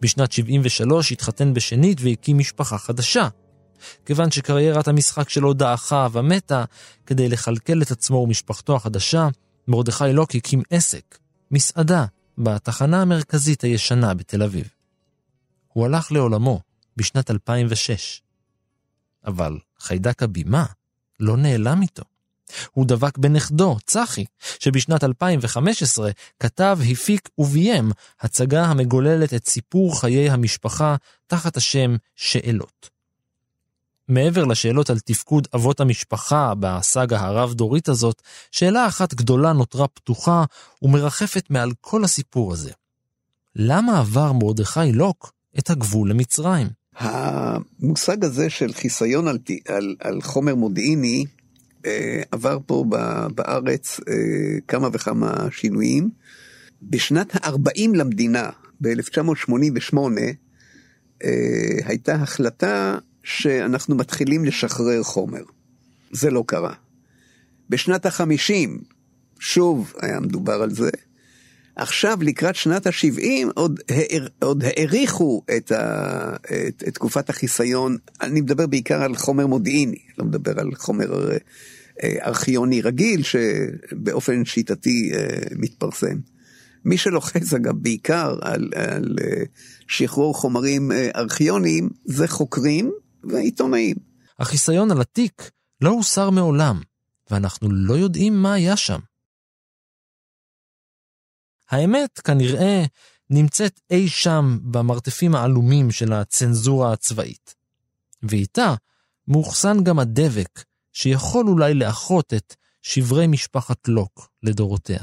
בשנת 0.00 0.32
73 0.32 1.12
התחתן 1.12 1.54
בשנית 1.54 1.98
והקים 2.00 2.38
משפחה 2.38 2.78
חדשה. 2.78 3.28
כיוון 4.06 4.30
שקריירת 4.30 4.88
המשחק 4.88 5.28
שלו 5.28 5.52
דעכה 5.52 6.08
ומתה, 6.12 6.64
כדי 7.06 7.28
לכלכל 7.28 7.82
את 7.82 7.90
עצמו 7.90 8.16
ומשפחתו 8.16 8.76
החדשה, 8.76 9.28
מרדכי 9.68 10.12
לוק 10.12 10.34
הקים 10.34 10.62
עסק, 10.70 11.18
מסעדה, 11.50 12.04
בתחנה 12.38 13.02
המרכזית 13.02 13.64
הישנה 13.64 14.14
בתל 14.14 14.42
אביב. 14.42 14.68
הוא 15.72 15.84
הלך 15.84 16.12
לעולמו 16.12 16.60
בשנת 16.96 17.30
2006. 17.30 18.22
אבל 19.26 19.58
חיידק 19.78 20.22
הבימה 20.22 20.64
לא 21.20 21.36
נעלם 21.36 21.82
איתו. 21.82 22.02
הוא 22.72 22.86
דבק 22.86 23.18
בנכדו, 23.18 23.76
צחי, 23.86 24.24
שבשנת 24.58 25.04
2015 25.04 26.10
כתב, 26.40 26.78
הפיק 26.90 27.28
וביים 27.38 27.90
הצגה 28.20 28.64
המגוללת 28.64 29.34
את 29.34 29.48
סיפור 29.48 30.00
חיי 30.00 30.30
המשפחה 30.30 30.96
תחת 31.26 31.56
השם 31.56 31.96
שאלות. 32.16 32.90
מעבר 34.08 34.44
לשאלות 34.44 34.90
על 34.90 34.98
תפקוד 34.98 35.48
אבות 35.54 35.80
המשפחה 35.80 36.52
בסאגה 36.60 37.20
הרב-דורית 37.20 37.88
הזאת, 37.88 38.22
שאלה 38.50 38.86
אחת 38.86 39.14
גדולה 39.14 39.52
נותרה 39.52 39.88
פתוחה 39.88 40.44
ומרחפת 40.82 41.50
מעל 41.50 41.72
כל 41.80 42.04
הסיפור 42.04 42.52
הזה. 42.52 42.70
למה 43.56 43.98
עבר 43.98 44.32
מרדכי 44.32 44.92
לוק 44.92 45.32
את 45.58 45.70
הגבול 45.70 46.10
למצרים? 46.10 46.68
המושג 46.96 48.24
הזה 48.24 48.50
של 48.50 48.72
חיסיון 48.72 49.28
על, 49.28 49.38
על, 49.68 49.96
על 50.00 50.22
חומר 50.22 50.54
מודיעיני 50.54 51.24
עבר 52.30 52.58
פה 52.66 52.84
בארץ 53.34 54.00
אה, 54.08 54.14
כמה 54.68 54.88
וכמה 54.92 55.46
שינויים. 55.50 56.10
בשנת 56.82 57.34
ה-40 57.34 57.88
למדינה, 57.94 58.50
ב-1988, 58.80 59.96
אה, 61.24 61.30
הייתה 61.84 62.14
החלטה 62.14 62.98
שאנחנו 63.24 63.96
מתחילים 63.96 64.44
לשחרר 64.44 65.02
חומר. 65.02 65.42
זה 66.10 66.30
לא 66.30 66.44
קרה. 66.46 66.74
בשנת 67.70 68.06
ה-50, 68.06 68.70
שוב 69.38 69.92
היה 70.00 70.20
מדובר 70.20 70.62
על 70.62 70.70
זה, 70.70 70.90
עכשיו, 71.76 72.18
לקראת 72.20 72.56
שנת 72.56 72.86
ה-70, 72.86 73.50
עוד, 73.54 73.80
הער, 73.88 74.26
עוד 74.42 74.64
האריכו 74.64 75.42
את, 75.56 75.72
ה, 75.72 76.36
את, 76.68 76.84
את 76.88 76.94
תקופת 76.94 77.30
החיסיון. 77.30 77.96
אני 78.20 78.40
מדבר 78.40 78.66
בעיקר 78.66 79.02
על 79.02 79.16
חומר 79.16 79.46
מודיעיני, 79.46 79.98
לא 80.18 80.24
מדבר 80.24 80.60
על 80.60 80.74
חומר 80.74 81.30
אה, 82.02 82.26
ארכיוני 82.26 82.80
רגיל, 82.80 83.22
שבאופן 83.22 84.44
שיטתי 84.44 85.12
אה, 85.14 85.38
מתפרסם. 85.56 86.16
מי 86.84 86.96
שלוחץ, 86.96 87.52
אגב, 87.54 87.74
בעיקר 87.76 88.36
על, 88.40 88.70
על 88.74 89.16
אה, 89.20 89.42
שחרור 89.88 90.34
חומרים 90.34 90.92
ארכיוניים, 91.16 91.88
זה 92.04 92.28
חוקרים 92.28 92.92
ועיתונאים. 93.24 93.96
החיסיון 94.38 94.90
על 94.90 95.00
התיק 95.00 95.50
לא 95.80 95.90
הוסר 95.90 96.30
מעולם, 96.30 96.80
ואנחנו 97.30 97.70
לא 97.70 97.94
יודעים 97.94 98.42
מה 98.42 98.54
היה 98.54 98.76
שם. 98.76 98.98
האמת 101.72 102.20
כנראה 102.24 102.84
נמצאת 103.30 103.80
אי 103.90 104.08
שם 104.08 104.58
במרתפים 104.62 105.34
העלומים 105.34 105.90
של 105.90 106.12
הצנזורה 106.12 106.92
הצבאית. 106.92 107.54
ואיתה 108.22 108.74
מאוחסן 109.28 109.84
גם 109.84 109.98
הדבק 109.98 110.64
שיכול 110.92 111.48
אולי 111.48 111.74
לאחות 111.74 112.34
את 112.34 112.54
שברי 112.82 113.26
משפחת 113.26 113.88
לוק 113.88 114.28
לדורותיה. 114.42 115.02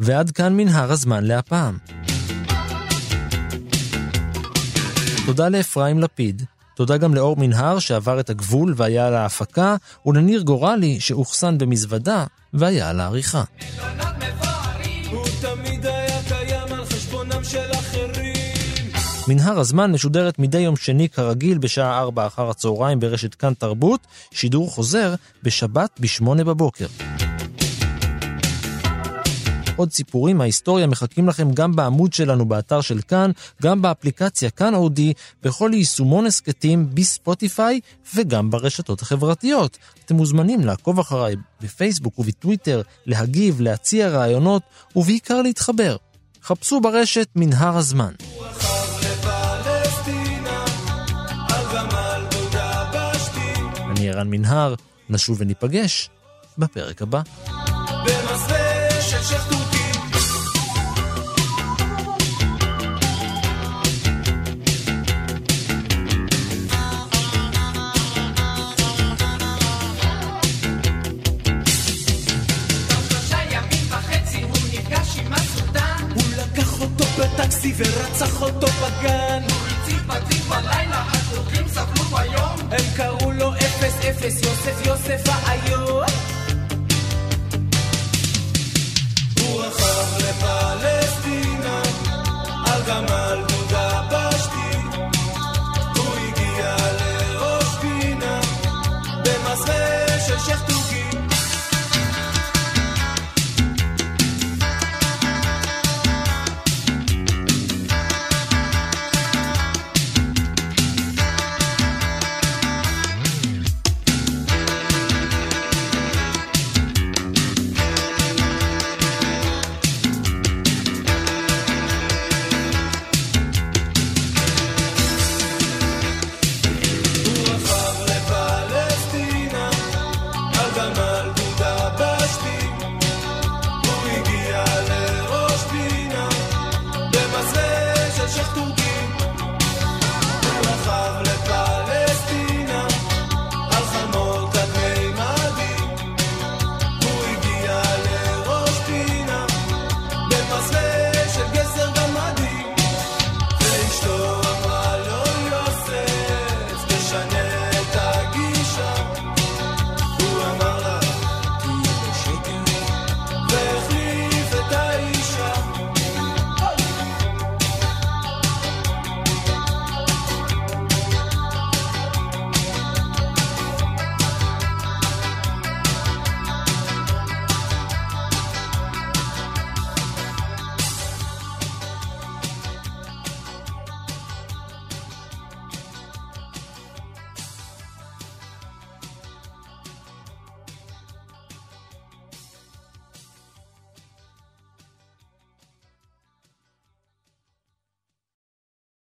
ועד 0.00 0.30
כאן 0.30 0.56
מנהר 0.56 0.92
הזמן 0.92 1.24
להפעם. 1.24 1.78
תודה 5.26 5.48
לאפרים 5.48 5.98
לפיד, 5.98 6.42
תודה 6.76 6.96
גם 6.96 7.14
לאור 7.14 7.36
מנהר 7.36 7.78
שעבר 7.78 8.20
את 8.20 8.30
הגבול 8.30 8.74
והיה 8.76 9.06
על 9.06 9.14
ההפקה, 9.14 9.76
ולניר 10.06 10.40
גורלי 10.40 11.00
שאוחסן 11.00 11.58
במזוודה 11.58 12.24
והיה 12.52 12.90
על 12.90 13.00
העריכה. 13.00 13.44
מנהר 19.28 19.58
הזמן 19.58 19.92
משודרת 19.92 20.38
מדי 20.38 20.58
יום 20.58 20.76
שני 20.76 21.08
כרגיל 21.08 21.58
בשעה 21.58 21.98
4 21.98 22.26
אחר 22.26 22.50
הצהריים 22.50 23.00
ברשת 23.00 23.34
כאן 23.34 23.54
תרבות, 23.54 24.00
שידור 24.30 24.70
חוזר 24.70 25.14
בשבת 25.42 25.90
ב-8 26.00 26.44
בבוקר. 26.44 26.86
עוד 29.76 29.92
סיפורים 29.92 30.38
מההיסטוריה 30.38 30.86
מחכים 30.86 31.28
לכם 31.28 31.52
גם 31.52 31.76
בעמוד 31.76 32.12
שלנו 32.12 32.44
באתר 32.44 32.80
של 32.80 33.00
כאן, 33.08 33.30
גם 33.62 33.82
באפליקציה 33.82 34.50
כאן 34.50 34.74
אודי, 34.74 35.12
בכל 35.42 35.70
יישומון 35.74 36.26
הסכתים 36.26 36.94
בספוטיפיי 36.94 37.80
וגם 38.14 38.50
ברשתות 38.50 39.02
החברתיות. 39.02 39.78
אתם 40.04 40.14
מוזמנים 40.14 40.60
לעקוב 40.60 40.98
אחריי 40.98 41.36
בפייסבוק 41.60 42.18
ובטוויטר, 42.18 42.82
להגיב, 43.06 43.60
להציע 43.60 44.08
רעיונות 44.08 44.62
ובעיקר 44.96 45.42
להתחבר. 45.42 45.96
חפשו 46.42 46.80
ברשת 46.80 47.28
מנהר 47.36 47.76
הזמן. 47.76 48.12
אני 53.90 54.08
ערן 54.10 54.30
מנהר, 54.30 54.74
נשוב 55.10 55.36
וניפגש 55.40 56.10
בפרק 56.58 57.02
הבא. 57.02 57.22
במסווה 58.04 59.02
של 59.02 59.22
שכתוב 59.22 59.65
טקסי 77.46 77.72
ורצח 77.76 78.42
אותו 78.42 78.66
בגן. 78.66 79.42
הוא 79.42 79.68
הציב 79.68 80.06
בתים 80.06 80.42
בלילה, 80.48 81.04
הטורקים 81.12 81.68
סבלו 81.68 82.04
ביום. 82.04 82.70
הם 82.70 82.84
קראו 82.96 83.32
לו 83.32 83.54
אפס 83.54 83.94
אפס 84.10 84.42
יוסף 84.42 84.86
יוסף 84.86 85.22
האיום. 85.28 86.06
הוא 89.40 89.62
רכב 89.62 90.28
לפלסטינה, 90.28 91.82
על 92.66 92.82
גמל 92.88 93.55